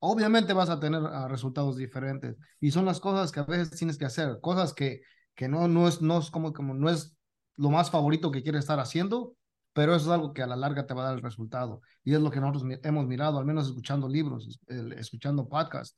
[0.00, 2.36] obviamente vas a tener ah, resultados diferentes.
[2.60, 5.02] Y son las cosas que a veces tienes que hacer, cosas que,
[5.34, 7.16] que no, no, es, no es como, como no es
[7.56, 9.36] lo más favorito que quieres estar haciendo,
[9.72, 11.82] pero eso es algo que a la larga te va a dar el resultado.
[12.02, 14.60] Y es lo que nosotros hemos mirado, al menos escuchando libros,
[14.96, 15.96] escuchando podcasts,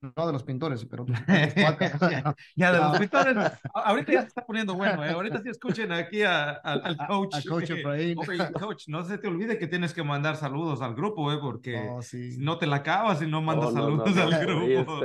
[0.00, 1.06] no de los pintores, pero
[2.56, 3.36] ya, de los pintores.
[3.74, 5.10] Ahorita ya se está poniendo bueno, ¿eh?
[5.10, 7.34] ahorita sí escuchen aquí al coach.
[7.34, 8.16] A, coach Efraín.
[8.58, 11.38] coach, no se te olvide que tienes que mandar saludos al grupo, ¿eh?
[11.40, 12.00] porque oh,
[12.38, 15.00] no te la acabas y no mandas saludos al grupo.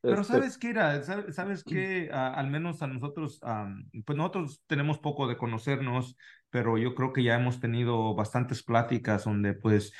[0.00, 3.40] Pero este sabes qué era, sabes, que al menos a nosotros,
[4.04, 6.16] pues nosotros tenemos poco de conocernos,
[6.50, 9.92] pero yo creo que ya hemos tenido bastantes pláticas donde pues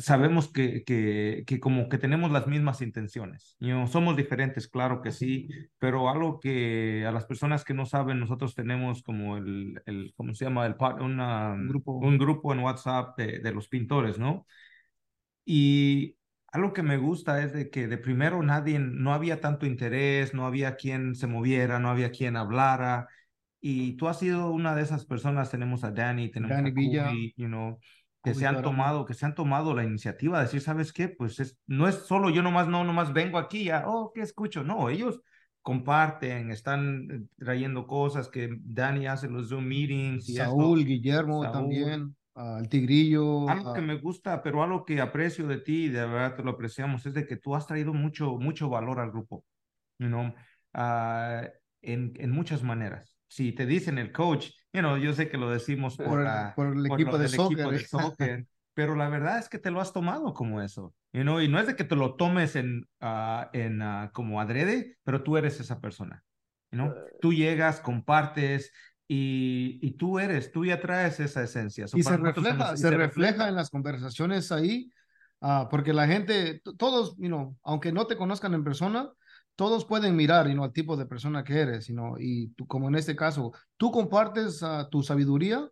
[0.00, 3.56] sabemos que, que, que, como que tenemos las mismas intenciones.
[3.60, 5.48] You somos diferentes, claro que sí,
[5.78, 10.34] pero algo que a las personas que no saben, nosotros tenemos como el, el ¿cómo
[10.34, 10.66] se llama?
[10.66, 11.92] El, una, un, grupo.
[11.92, 14.46] un grupo en WhatsApp de, de los pintores, ¿no?
[15.44, 16.16] Y
[16.52, 20.46] algo que me gusta es de que de primero nadie, no había tanto interés, no
[20.46, 23.08] había quien se moviera, no había quien hablara.
[23.60, 27.12] Y tú has sido una de esas personas, tenemos a Danny, tenemos a Villa.
[27.36, 27.78] you know,
[28.22, 31.08] que se han tomado, que se han tomado la iniciativa de decir, ¿sabes qué?
[31.08, 34.62] Pues es, no es solo yo nomás, no, nomás vengo aquí, ya, oh, ¿qué escucho?
[34.62, 35.20] No, ellos
[35.62, 40.28] comparten, están trayendo cosas que Dani hace los Zoom meetings.
[40.28, 43.48] Y Saúl, Guillermo también, el Tigrillo.
[43.48, 47.04] Algo que me gusta, pero algo que aprecio de ti, de verdad te lo apreciamos,
[47.06, 49.44] es de que tú has traído mucho, mucho valor al grupo,
[49.98, 50.34] you know,
[50.74, 51.42] ah,
[51.82, 53.09] en, en muchas maneras.
[53.30, 58.46] Si te dicen el coach, yo sé que lo decimos por, el, equipo, de soccer,
[58.74, 61.76] pero la verdad es que te lo has tomado como eso, y no es de
[61.76, 66.24] que te lo tomes en, ah, en ah, como adrede, pero tú eres esa persona.
[66.72, 66.92] Eh.
[67.20, 68.72] Tú llegas, compartes,
[69.06, 71.86] y, y, tú eres, tú ya traes esa esencia.
[71.94, 74.90] y se refleja, se, refleja, en las conversaciones ahí,
[75.40, 79.10] uh, porque la gente, todos, you aunque no te conozcan en persona,
[79.60, 82.88] todos pueden mirar y no al tipo de persona que eres, sino, y tú, como
[82.88, 85.68] en este caso, tú compartes uh, tu sabiduría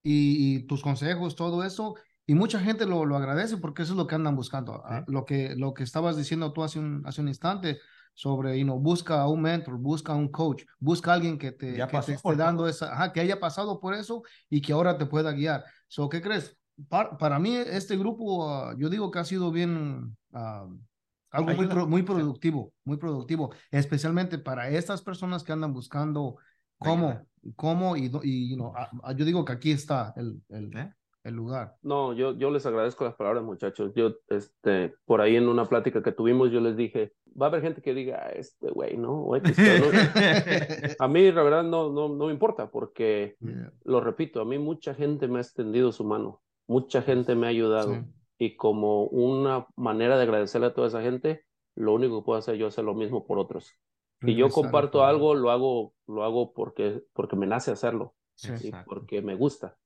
[0.00, 4.06] y, tus consejos, todo eso, y mucha gente lo, lo agradece porque eso es lo
[4.06, 4.80] que andan buscando.
[4.84, 7.80] Ah, lo, que, lo que estabas diciendo tú hace un, hace un instante
[8.14, 11.50] sobre, you know, busca a un mentor, busca a un coach, busca a alguien que
[11.50, 14.96] te, que te esté dando esa, ajá, que haya pasado por eso y que ahora
[14.98, 15.64] te pueda guiar.
[15.88, 16.56] So, ¿Qué crees?
[16.88, 20.16] Para, mí, este grupo, ah, yo digo que ha sido bien
[21.36, 26.36] algo muy, muy productivo, muy productivo, especialmente para estas personas que andan buscando
[26.78, 27.26] cómo,
[27.56, 28.72] cómo y, y you
[29.16, 30.92] yo digo que aquí está el, el, ¿Eh?
[31.24, 31.76] el, lugar.
[31.82, 33.92] No, yo, yo les agradezco las palabras, muchachos.
[33.94, 37.62] Yo, este, por ahí en una plática que tuvimos, yo les dije, va a haber
[37.62, 39.28] gente que diga, este güey, ¿no?
[40.98, 43.36] a mí, la verdad, no, no, no me importa, porque,
[43.84, 47.50] lo repito, a mí mucha gente me ha extendido su mano, mucha gente me ha
[47.50, 48.04] ayudado.
[48.38, 52.56] Y como una manera de agradecerle a toda esa gente, lo único que puedo hacer
[52.56, 53.72] yo es hacer lo mismo por otros.
[54.22, 58.14] Y yo comparto algo, lo hago, lo hago porque, porque me nace hacerlo
[58.62, 59.76] y porque me gusta.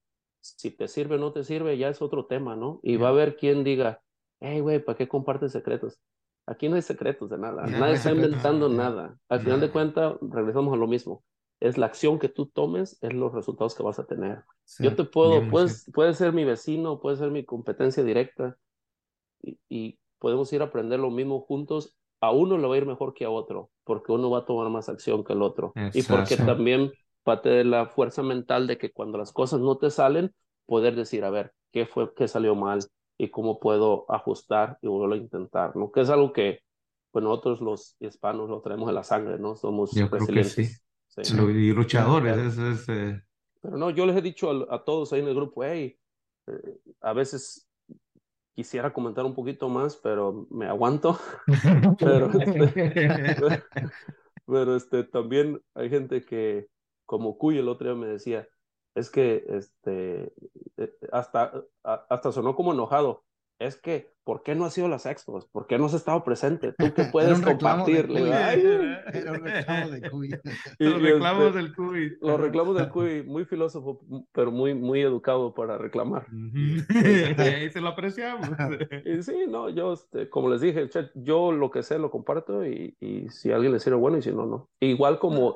[0.41, 2.81] Si te sirve o no te sirve, ya es otro tema, ¿no?
[2.83, 4.03] Y va a haber quien diga,
[4.41, 6.01] hey, güey, ¿para qué compartes secretos?
[6.47, 9.19] Aquí no hay secretos de nada, nadie está inventando nada.
[9.29, 11.23] Al final de cuentas, regresamos a lo mismo.
[11.61, 14.45] Es la acción que tú tomes, es los resultados que vas a tener.
[14.79, 18.57] Yo te puedo, puedes, puede ser mi vecino, puede ser mi competencia directa
[19.43, 22.87] y, y podemos ir a aprender lo mismo juntos a uno le va a ir
[22.87, 25.73] mejor que a otro, porque uno va a tomar más acción que el otro.
[25.93, 26.93] Y porque también
[27.23, 30.35] parte de la fuerza mental de que cuando las cosas no te salen,
[30.67, 32.81] poder decir, a ver, ¿qué fue, qué salió mal?
[33.17, 35.91] Y cómo puedo ajustar y volverlo a intentar, ¿no?
[35.91, 36.61] Que es algo que,
[37.11, 39.57] pues nosotros los hispanos lo traemos en la sangre, ¿no?
[39.57, 40.83] Somos yo resilientes.
[41.17, 43.23] Y luchadores, es, eh,
[43.61, 45.99] Pero no, yo les he dicho a, a todos ahí en el grupo, hey,
[46.47, 47.69] eh, a veces
[48.55, 51.19] quisiera comentar un poquito más, pero me aguanto.
[51.99, 53.63] pero, este,
[54.47, 56.69] pero este, también hay gente que,
[57.07, 58.49] como Cuy el otro día me decía,
[58.95, 60.33] es que este,
[60.77, 63.25] eh, hasta, hasta sonó como enojado
[63.61, 65.47] es que, ¿por qué no has sido las expos?
[65.47, 66.73] ¿Por qué no has estado presente?
[66.73, 68.31] Tú que puedes compartirle.
[68.31, 70.31] Era un reclamo de Cuy.
[70.79, 72.19] Los reclamos del Cuy.
[72.23, 74.01] Los reclamos del Cuy, muy filósofo,
[74.33, 76.27] pero muy, muy educado para reclamar.
[77.39, 78.49] Ahí se lo apreciamos.
[79.05, 82.97] y sí, no, yo, este, como les dije, yo lo que sé lo comparto y,
[82.99, 84.71] y si a alguien le sirve bueno y si no, no.
[84.81, 85.55] Igual como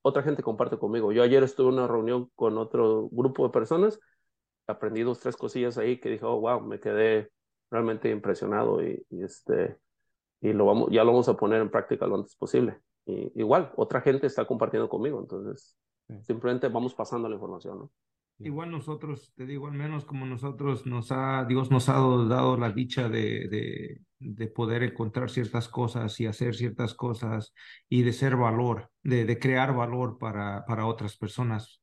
[0.00, 1.12] otra gente comparte conmigo.
[1.12, 4.00] Yo ayer estuve en una reunión con otro grupo de personas
[4.66, 7.30] aprendí dos, tres cosillas ahí que dije, oh, wow, me quedé
[7.72, 9.78] realmente impresionado y, este,
[10.42, 12.78] y lo vamos, ya lo vamos a poner en práctica lo antes posible.
[13.06, 15.76] Y, igual, otra gente está compartiendo conmigo, entonces
[16.20, 17.90] simplemente vamos pasando la información, ¿no?
[18.38, 22.72] Igual nosotros, te digo, al menos como nosotros nos ha, Dios nos ha dado la
[22.72, 27.54] dicha de, de, de poder encontrar ciertas cosas y hacer ciertas cosas
[27.88, 31.81] y de ser valor, de, de crear valor para, para otras personas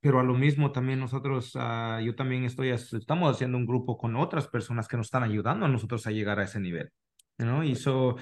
[0.00, 4.16] pero a lo mismo también nosotros, uh, yo también estoy, estamos haciendo un grupo con
[4.16, 6.90] otras personas que nos están ayudando a nosotros a llegar a ese nivel,
[7.38, 7.62] ¿no?
[7.62, 8.16] Y eso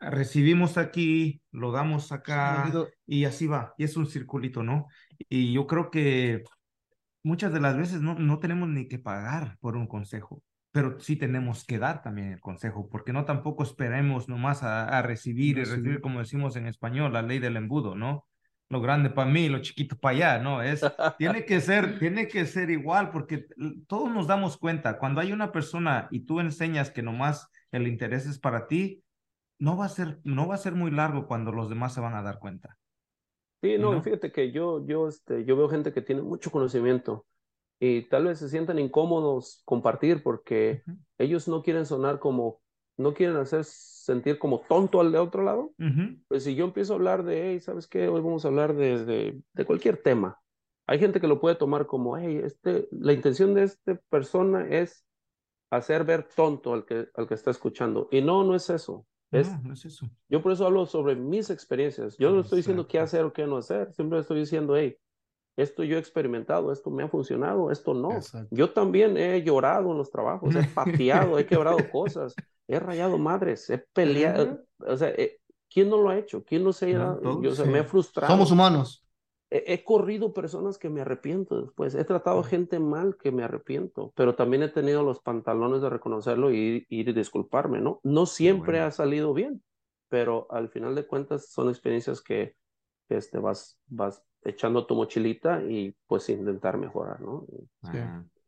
[0.00, 2.70] recibimos aquí, lo damos acá
[3.06, 4.88] y así va, y es un circulito, ¿no?
[5.28, 6.42] Y yo creo que
[7.22, 10.42] muchas de las veces no, no tenemos ni que pagar por un consejo,
[10.72, 15.02] pero sí tenemos que dar también el consejo, porque no tampoco esperemos nomás a, a
[15.02, 18.25] recibir y recibir, como decimos en español, la ley del embudo, ¿no?
[18.68, 20.62] Lo grande para mí, lo chiquito para allá, ¿no?
[20.62, 20.80] Es,
[21.18, 23.46] tiene que ser, tiene que ser igual, porque
[23.86, 28.26] todos nos damos cuenta, cuando hay una persona y tú enseñas que nomás el interés
[28.26, 29.02] es para ti,
[29.58, 32.14] no va a ser, no va a ser muy largo cuando los demás se van
[32.14, 32.78] a dar cuenta.
[33.62, 37.26] Sí, no, fíjate que yo, yo, este, yo veo gente que tiene mucho conocimiento
[37.80, 40.82] y tal vez se sientan incómodos compartir porque
[41.18, 42.60] ellos no quieren sonar como,
[42.96, 45.72] no quieren hacer sentir como tonto al de otro lado,
[46.28, 48.08] pues si yo empiezo a hablar de, hey, ¿sabes qué?
[48.08, 50.40] Hoy vamos a hablar de, de, cualquier tema.
[50.86, 55.04] Hay gente que lo puede tomar como, hey, este, la intención de esta persona es
[55.70, 58.08] hacer ver tonto al que, al que está escuchando.
[58.12, 59.06] Y no, no es eso.
[59.32, 60.08] Es, no, no es eso.
[60.28, 62.16] Yo por eso hablo sobre mis experiencias.
[62.16, 63.92] Yo no estoy diciendo qué hacer o qué no hacer.
[63.92, 64.96] Siempre estoy diciendo, hey,
[65.56, 68.20] esto yo he experimentado, esto me ha funcionado, esto no.
[68.50, 72.34] Yo también he llorado en los trabajos, he pateado, he quebrado cosas,
[72.68, 74.60] he rayado madres, he peleado.
[74.78, 75.38] O sea, eh,
[75.70, 76.44] ¿quién no lo ha hecho?
[76.44, 77.18] ¿Quién no se ha...
[77.42, 78.32] yo se me he frustrado.
[78.32, 79.02] Somos humanos.
[79.48, 81.94] He, corrido personas que me arrepiento después.
[81.94, 86.50] He tratado gente mal que me arrepiento, pero también he tenido los pantalones de reconocerlo
[86.50, 88.00] y ir y disculparme, ¿no?
[88.02, 89.62] No siempre ha salido bien,
[90.08, 92.56] pero al final de cuentas son experiencias que
[93.08, 97.46] este, vas, vas echando tu mochilita y pues intentar mejorar, ¿no?
[97.90, 97.98] Sí.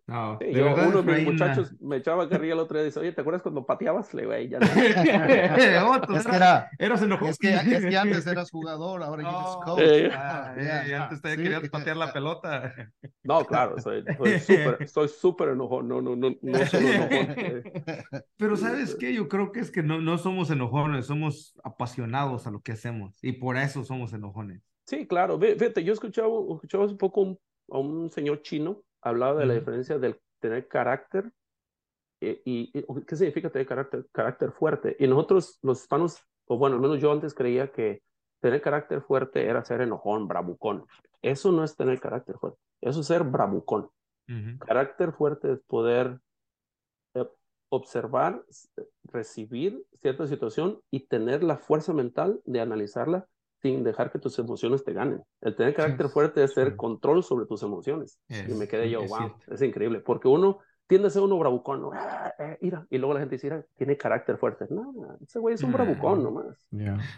[0.09, 3.12] No, yo, uno de mis muchachos me echaba carrilla el otro día y dice, oye,
[3.12, 4.14] ¿te acuerdas cuando pateabas?
[4.14, 4.66] Le güey, ya no.
[4.66, 9.80] es que era, eras Es que, es que antes eras jugador, ahora no, eres coach.
[9.82, 10.55] Eh, ah,
[10.89, 11.43] y antes te sí.
[11.43, 12.72] querías patear la pelota.
[13.22, 14.03] No, claro, soy
[14.41, 17.62] súper soy súper enojón, no, no, no, no solo enojón.
[18.39, 19.12] Pero ¿sabes qué?
[19.12, 23.18] Yo creo que es que no, no somos enojones, somos apasionados a lo que hacemos
[23.20, 24.67] y por eso somos enojones.
[24.89, 25.39] Sí, claro.
[25.39, 27.39] Fíjate, yo escuchaba, escuchaba hace poco
[27.70, 31.30] a un señor chino hablaba de la diferencia del tener carácter
[32.22, 32.72] eh, y,
[33.07, 34.97] qué significa tener carácter, carácter fuerte.
[34.99, 36.16] Y nosotros, los hispanos,
[36.47, 38.03] o bueno, al menos yo antes creía que
[38.41, 40.86] tener carácter fuerte era ser enojón, bravucón.
[41.20, 43.91] Eso no es tener carácter fuerte, eso es ser bravucón.
[44.59, 46.18] Carácter fuerte es poder
[47.14, 47.28] eh,
[47.68, 48.43] observar,
[49.05, 53.28] recibir cierta situación y tener la fuerza mental de analizarla
[53.61, 55.22] sin dejar que tus emociones te ganen.
[55.40, 58.20] El tener carácter fuerte es tener control sobre tus emociones.
[58.28, 61.90] y me quedé yo, wow, es increíble, porque uno tiende a ser uno bravucón, ¿no?
[61.92, 62.86] Ah, eh, mira.
[62.90, 64.66] Y luego la gente dice, tiene carácter fuerte.
[64.70, 66.59] No, ese güey es un bravucón nomás.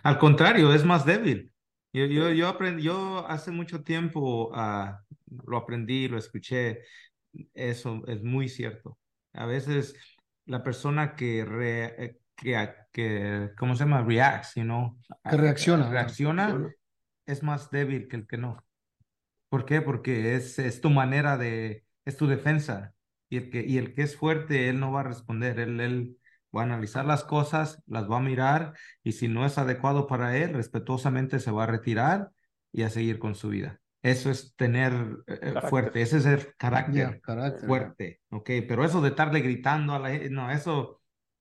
[0.02, 1.52] Al contrario, es más débil.
[1.92, 4.92] Yo, yo, yo aprendí, yo hace mucho tiempo uh,
[5.46, 6.82] lo aprendí, lo escuché.
[7.54, 8.98] Eso es muy cierto.
[9.32, 9.94] A veces
[10.46, 14.02] la persona que, eh, que, que, ¿cómo se llama?
[14.02, 14.98] Reacts, you know?
[15.28, 15.88] Que reacciona.
[15.88, 16.70] Reacciona,
[17.26, 18.64] es más débil que el que no.
[19.48, 19.80] ¿Por qué?
[19.80, 22.94] Porque es, es tu manera de, es tu defensa.
[23.28, 26.16] Y el, que, y el que es fuerte, él no va a responder, él, él
[26.56, 28.74] va a analizar las cosas, las va a mirar
[29.04, 32.30] y si no es adecuado para él, respetuosamente se va a retirar
[32.72, 33.80] y a seguir con su vida.
[34.02, 34.92] Eso es tener
[35.26, 37.20] eh, eh, fuerte, ese es el carácter,
[37.66, 38.50] fuerte, ¿ok?
[38.66, 40.99] Pero eso de estarle gritando a la gente, no, eso,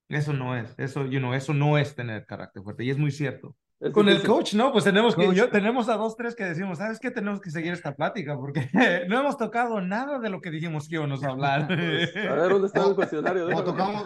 [0.10, 3.12] eso no es, eso, you know, eso no es tener carácter fuerte y es muy
[3.12, 3.56] cierto.
[3.94, 4.74] Con el coach, ¿no?
[4.74, 7.12] Pues tenemos que, yo, tenemos a dos, tres que decimos, ¿sabes qué?
[7.12, 8.70] Tenemos que seguir esta plática porque
[9.08, 11.68] no hemos tocado nada de lo que dijimos que íbamos a hablar.
[11.68, 13.48] Pues, a ver, ¿dónde está el cuestionario?
[13.64, 14.06] tocamos,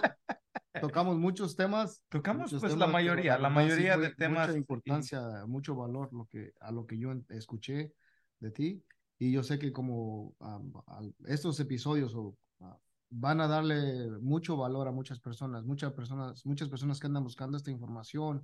[0.79, 2.03] tocamos muchos temas.
[2.09, 4.49] Tocamos pues la mayoría, la mayoría de temas.
[4.49, 7.93] Mucha importancia, mucho valor lo que, a lo que yo escuché
[8.39, 8.83] de ti.
[9.17, 10.35] Y yo sé que como
[11.25, 12.13] estos episodios
[13.15, 17.57] van a darle mucho valor a muchas personas, muchas personas, muchas personas que andan buscando
[17.57, 18.43] esta información,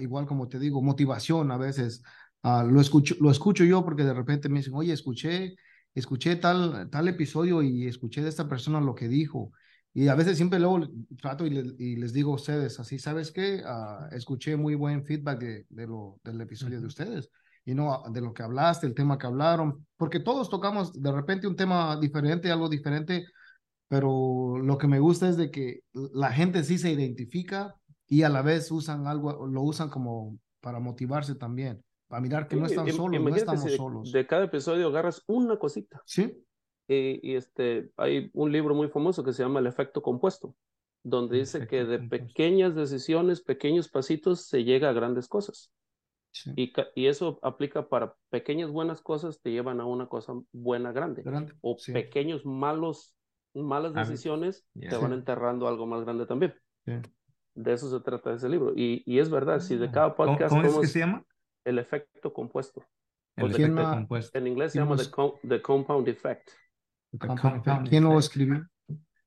[0.00, 2.02] igual como te digo, motivación a veces.
[2.42, 5.56] lo, escucho, lo escucho yo porque de repente me dicen, oye, escuché,
[5.94, 9.52] escuché tal, tal episodio y escuché de esta persona lo que dijo.
[9.92, 10.88] Y a veces siempre luego
[11.20, 13.62] trato y, les digo a ustedes, así, ¿sabes qué?
[14.12, 17.30] escuché muy buen feedback de, de lo, del episodio de ustedes
[17.64, 21.46] y no de lo que hablaste, el tema que hablaron, porque todos tocamos de repente
[21.46, 23.26] un tema diferente, algo diferente,
[23.88, 27.74] pero lo que me gusta es de que la gente sí se identifica
[28.06, 32.56] y a la vez usan algo, lo usan como para motivarse también, para mirar que
[32.56, 34.12] no están solos, no estamos solos.
[34.12, 36.02] De cada episodio agarras una cosita.
[36.06, 36.44] Sí.
[36.86, 40.54] Y, este, hay un libro muy famoso que se llama El efecto compuesto,
[41.02, 45.72] donde dice que de pequeñas decisiones, pequeños pasitos, se llega a grandes cosas.
[46.56, 51.22] Y, y, eso aplica para pequeñas buenas cosas, te llevan a una cosa buena grande.
[51.60, 53.13] o pequeños malos,
[53.62, 56.54] malas decisiones te van enterrando algo más grande también.
[57.54, 58.72] De eso se trata ese libro.
[58.74, 59.92] Y, y es verdad, si de ah.
[59.92, 60.50] cada podcast...
[60.50, 61.24] ¿Cómo, es que se llama?
[61.64, 62.84] El efecto compuesto.
[63.36, 64.38] El efecto compuesto.
[64.38, 66.50] En inglés se llama the, Compound Effect.
[67.88, 68.66] ¿Quién lo escribió?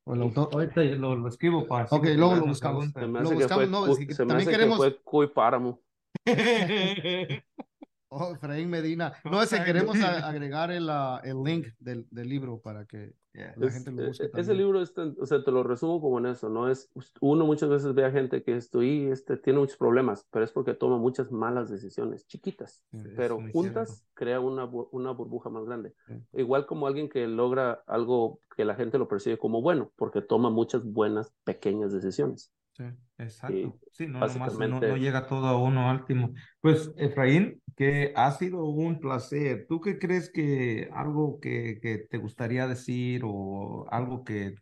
[0.03, 0.49] ¿O el autor?
[0.51, 1.87] Ahorita lo, lo escribo para...
[1.89, 2.91] Ok, luego lo buscamos.
[2.91, 4.77] Se me hace, lo buscamos, que, fue, no, es que se me hace queremos...
[4.77, 5.81] que fue Cuy Páramo.
[8.09, 9.13] Oh, Efraín Medina.
[9.31, 13.69] No, es que queremos agregar el, uh, el link del, del, libro para que la
[13.69, 14.29] gente lo busque.
[14.33, 16.69] Ese libro, o sea, te lo resumo como en eso, ¿no?
[16.69, 16.89] Es,
[17.21, 20.73] uno muchas veces ve a gente que estoy, este, tiene muchos problemas, pero es porque
[20.73, 22.83] toma muchas malas decisiones, chiquitas,
[23.15, 25.93] pero juntas crea una, una burbuja más grande.
[26.33, 30.49] Igual como alguien que logra algo que la gente lo percibe como bueno, porque toma
[30.49, 32.51] muchas buenas, pequeñas decisiones.
[32.77, 32.83] Sí,
[33.17, 33.79] exacto.
[33.91, 36.33] sí, no, no, llega todo a uno último.
[36.61, 39.65] Pues, Efraín, que ha sido un placer.
[39.67, 44.55] ¿Tú qué crees que algo que, que te gustaría decir o algo que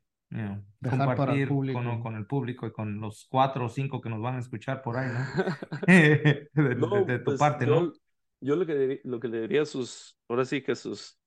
[0.81, 4.39] compartir con, con, el público y con los cuatro o cinco que nos van a
[4.39, 5.85] escuchar por ahí, ¿no?
[7.05, 7.91] de, tu pues, parte, ¿no?
[8.39, 11.19] Yo lo que, lo que le diría a sus, ahora sí que a sus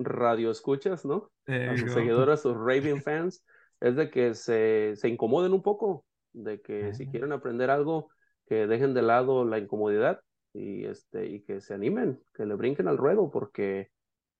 [0.00, 1.30] radioescuchas, ¿no?
[1.46, 3.44] a sus seguidores, a sus Raven fans,
[3.80, 6.04] es de que se, se incomoden un poco,
[6.34, 8.10] de que si quieren aprender algo,
[8.46, 10.20] que dejen de lado la incomodidad
[10.52, 13.90] y, este, y que se animen, que le brinquen al ruedo, porque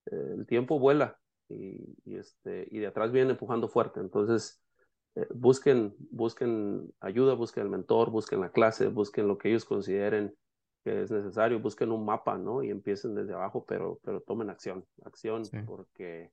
[0.06, 1.18] eh, el tiempo vuela
[1.48, 4.00] y, y, este, y de atrás viene empujando fuerte.
[4.00, 4.62] Entonces,
[5.14, 10.34] eh, busquen, busquen ayuda, busquen el mentor, busquen la clase, busquen lo que ellos consideren
[10.84, 12.62] que es necesario, busquen un mapa, ¿no?
[12.62, 16.30] Y empiecen desde abajo, pero, pero tomen acción, acción, porque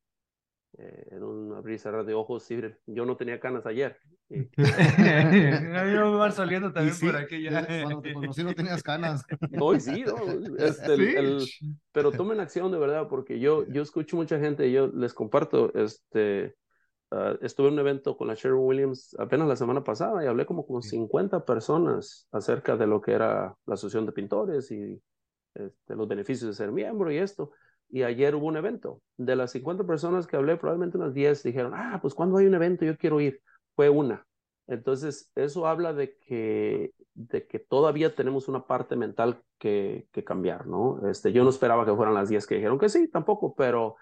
[0.77, 3.97] eh, en un abrir y cerrar de ojos, sí, yo no tenía canas ayer.
[4.29, 4.45] Y...
[4.55, 7.65] yo me van saliendo también por aquí ya.
[7.65, 9.25] Cuando te conocí no tenías canas.
[9.49, 10.15] No, sí, no.
[10.57, 11.45] Este, el,
[11.91, 16.55] pero tomen acción de verdad, porque yo, yo escucho mucha gente, yo les comparto, este,
[17.11, 20.45] uh, estuve en un evento con la Sherwin Williams apenas la semana pasada y hablé
[20.45, 25.01] como con 50 personas acerca de lo que era la Asociación de Pintores y
[25.53, 27.51] este, los beneficios de ser miembro y esto
[27.91, 29.01] y ayer hubo un evento.
[29.17, 32.55] De las 50 personas que hablé, probablemente unas 10 dijeron, ah, pues cuando hay un
[32.55, 33.41] evento yo quiero ir.
[33.75, 34.25] Fue una.
[34.67, 40.65] Entonces, eso habla de que, de que todavía tenemos una parte mental que, que cambiar,
[40.65, 41.07] ¿no?
[41.09, 43.97] Este, yo no esperaba que fueran las 10 que dijeron que sí, tampoco, pero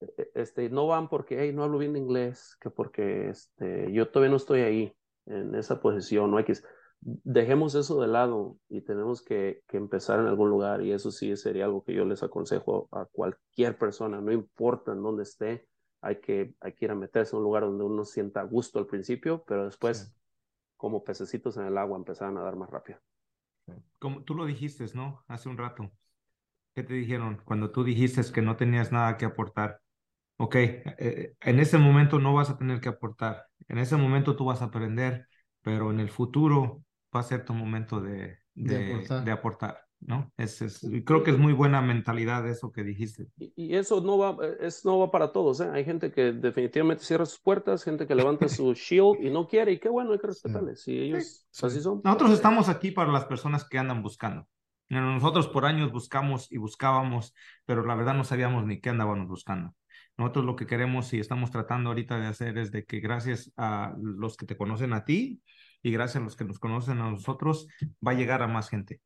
[0.00, 4.30] e, este, no van porque, hey, no hablo bien inglés, que porque este, yo todavía
[4.30, 6.54] no estoy ahí en esa posición, no que
[7.00, 11.36] dejemos eso de lado y tenemos que, que, empezar en algún lugar y eso sí
[11.36, 15.68] sería algo que yo les aconsejo a cualquier persona, no importa en dónde esté,
[16.00, 18.86] hay que, hay que ir a meterse en un lugar donde uno sienta gusto al
[18.86, 20.14] principio, pero después,
[20.76, 22.98] como pececitos en el agua, empezar a dar más rápido.
[23.98, 25.24] Como tú lo dijiste, ¿no?
[25.26, 25.90] Hace un rato.
[26.74, 29.80] ¿Qué te dijeron cuando tú dijiste que no tenías nada que aportar?
[30.36, 33.46] Ok, eh, en ese momento no vas a tener que aportar.
[33.66, 35.26] En ese momento tú vas a aprender,
[35.62, 36.84] pero en el futuro
[37.14, 39.78] va a ser tu momento de, de, aportar.
[40.00, 40.32] ¿no?
[40.36, 43.26] Es, es, creo que es muy buena mentalidad eso que dijiste.
[43.36, 45.60] Y, eso no va, es, no va para todos.
[45.60, 45.70] ¿eh?
[45.72, 49.72] Hay gente que definitivamente cierra sus puertas, gente que levanta su shield y no quiere,
[49.72, 50.82] y qué bueno, hay que respetarles.
[50.82, 52.00] Si ellos así son.
[52.04, 54.46] Nosotros estamos aquí para las personas que andan buscando.
[54.90, 57.34] Nosotros por años buscamos y buscábamos,
[57.66, 59.74] pero la verdad no sabíamos ni qué andábamos buscando.
[60.16, 63.94] Nosotros lo que queremos y estamos tratando ahorita de hacer es de que gracias a
[64.00, 65.42] los que te conocen a ti
[65.82, 67.68] y gracias a los que nos conocen a nosotros,
[68.06, 69.00] va a llegar a más gente.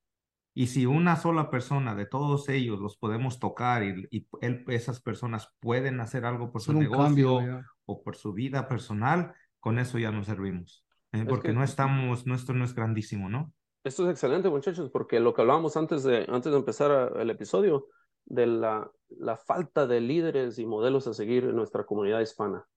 [0.54, 4.26] Y si una sola persona de todos ellos los podemos tocar y, y
[4.68, 9.98] esas personas pueden hacer algo por su negocio o por su vida personal, con eso
[9.98, 10.84] ya nos servimos.
[11.12, 11.24] ¿eh?
[11.26, 13.52] Porque no estamos, nuestro no es grandísimo, ¿no?
[13.84, 17.88] Esto es excelente, muchachos, porque lo que hablábamos antes de, antes de empezar el episodio,
[18.24, 22.68] de la, la falta de líderes y modelos a seguir en nuestra comunidad hispana.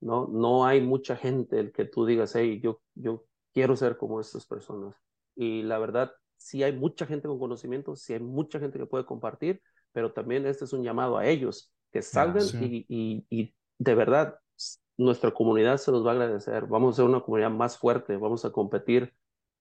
[0.00, 4.20] No, no hay mucha gente el que tú digas, hey, yo, yo quiero ser como
[4.20, 4.94] estas personas.
[5.34, 9.04] Y la verdad, sí hay mucha gente con conocimiento, sí hay mucha gente que puede
[9.04, 13.94] compartir, pero también este es un llamado a ellos, que salgan y, y, y, de
[13.94, 14.38] verdad
[14.96, 16.66] nuestra comunidad se los va a agradecer.
[16.66, 19.14] Vamos a ser una comunidad más fuerte, vamos a competir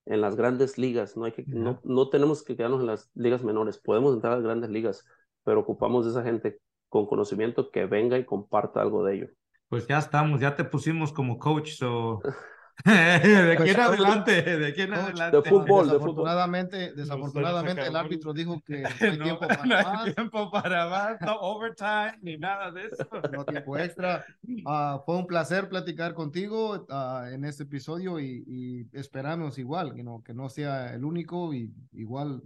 [0.06, 1.16] en las grandes ligas.
[1.16, 4.36] No, hay que, no, no tenemos que quedarnos en las ligas menores, podemos entrar a
[4.36, 5.06] las grandes ligas,
[5.44, 6.60] pero ocupamos de esa gente
[6.90, 9.28] con conocimiento que venga y comparta algo de ello.
[9.70, 12.20] Pues ya estamos, ya te pusimos como coach, so
[12.86, 15.38] de pues, quién adelante, de quién adelante.
[15.38, 20.08] De fútbol, desafortunadamente, Desafortunadamente, el árbitro dijo que no hay tiempo para no más.
[20.08, 23.08] Hay tiempo para más, no overtime ni nada de eso.
[23.32, 24.26] No tiempo extra.
[24.48, 30.04] Uh, fue un placer platicar contigo uh, en este episodio y, y esperamos igual, que
[30.04, 32.42] no, que no sea el único y igual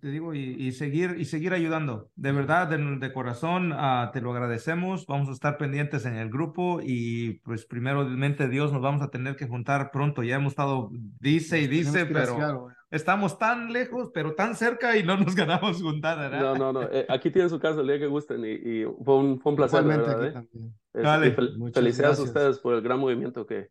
[0.00, 2.10] te digo, y, seguir, y seguir ayudando.
[2.16, 5.06] De verdad, de, corazón, uh, te lo agradecemos.
[5.06, 9.36] Vamos a estar pendientes en el grupo y pues primeramente Dios nos vamos a tener
[9.36, 10.22] que juntar pronto.
[10.22, 15.16] Ya hemos estado, dice y dice, pero estamos tan lejos, pero tan cerca y no
[15.16, 16.40] nos ganamos juntar, ¿verdad?
[16.40, 16.82] No, no, no.
[16.90, 19.84] Eh, aquí tienen su casa el día que gusten y, fue, un, fue un placer.
[19.84, 21.36] ¿verdad, eh?
[21.72, 23.70] felicidades a ustedes por el gran movimiento que,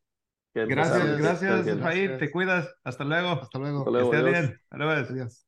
[0.53, 2.17] Gracias, gracias, Rafael.
[2.17, 2.75] Te cuidas.
[2.83, 3.41] Hasta luego.
[3.41, 3.79] Hasta luego.
[3.79, 4.11] Hasta luego.
[4.11, 4.61] Que estés bien.
[4.69, 5.47] Adiós.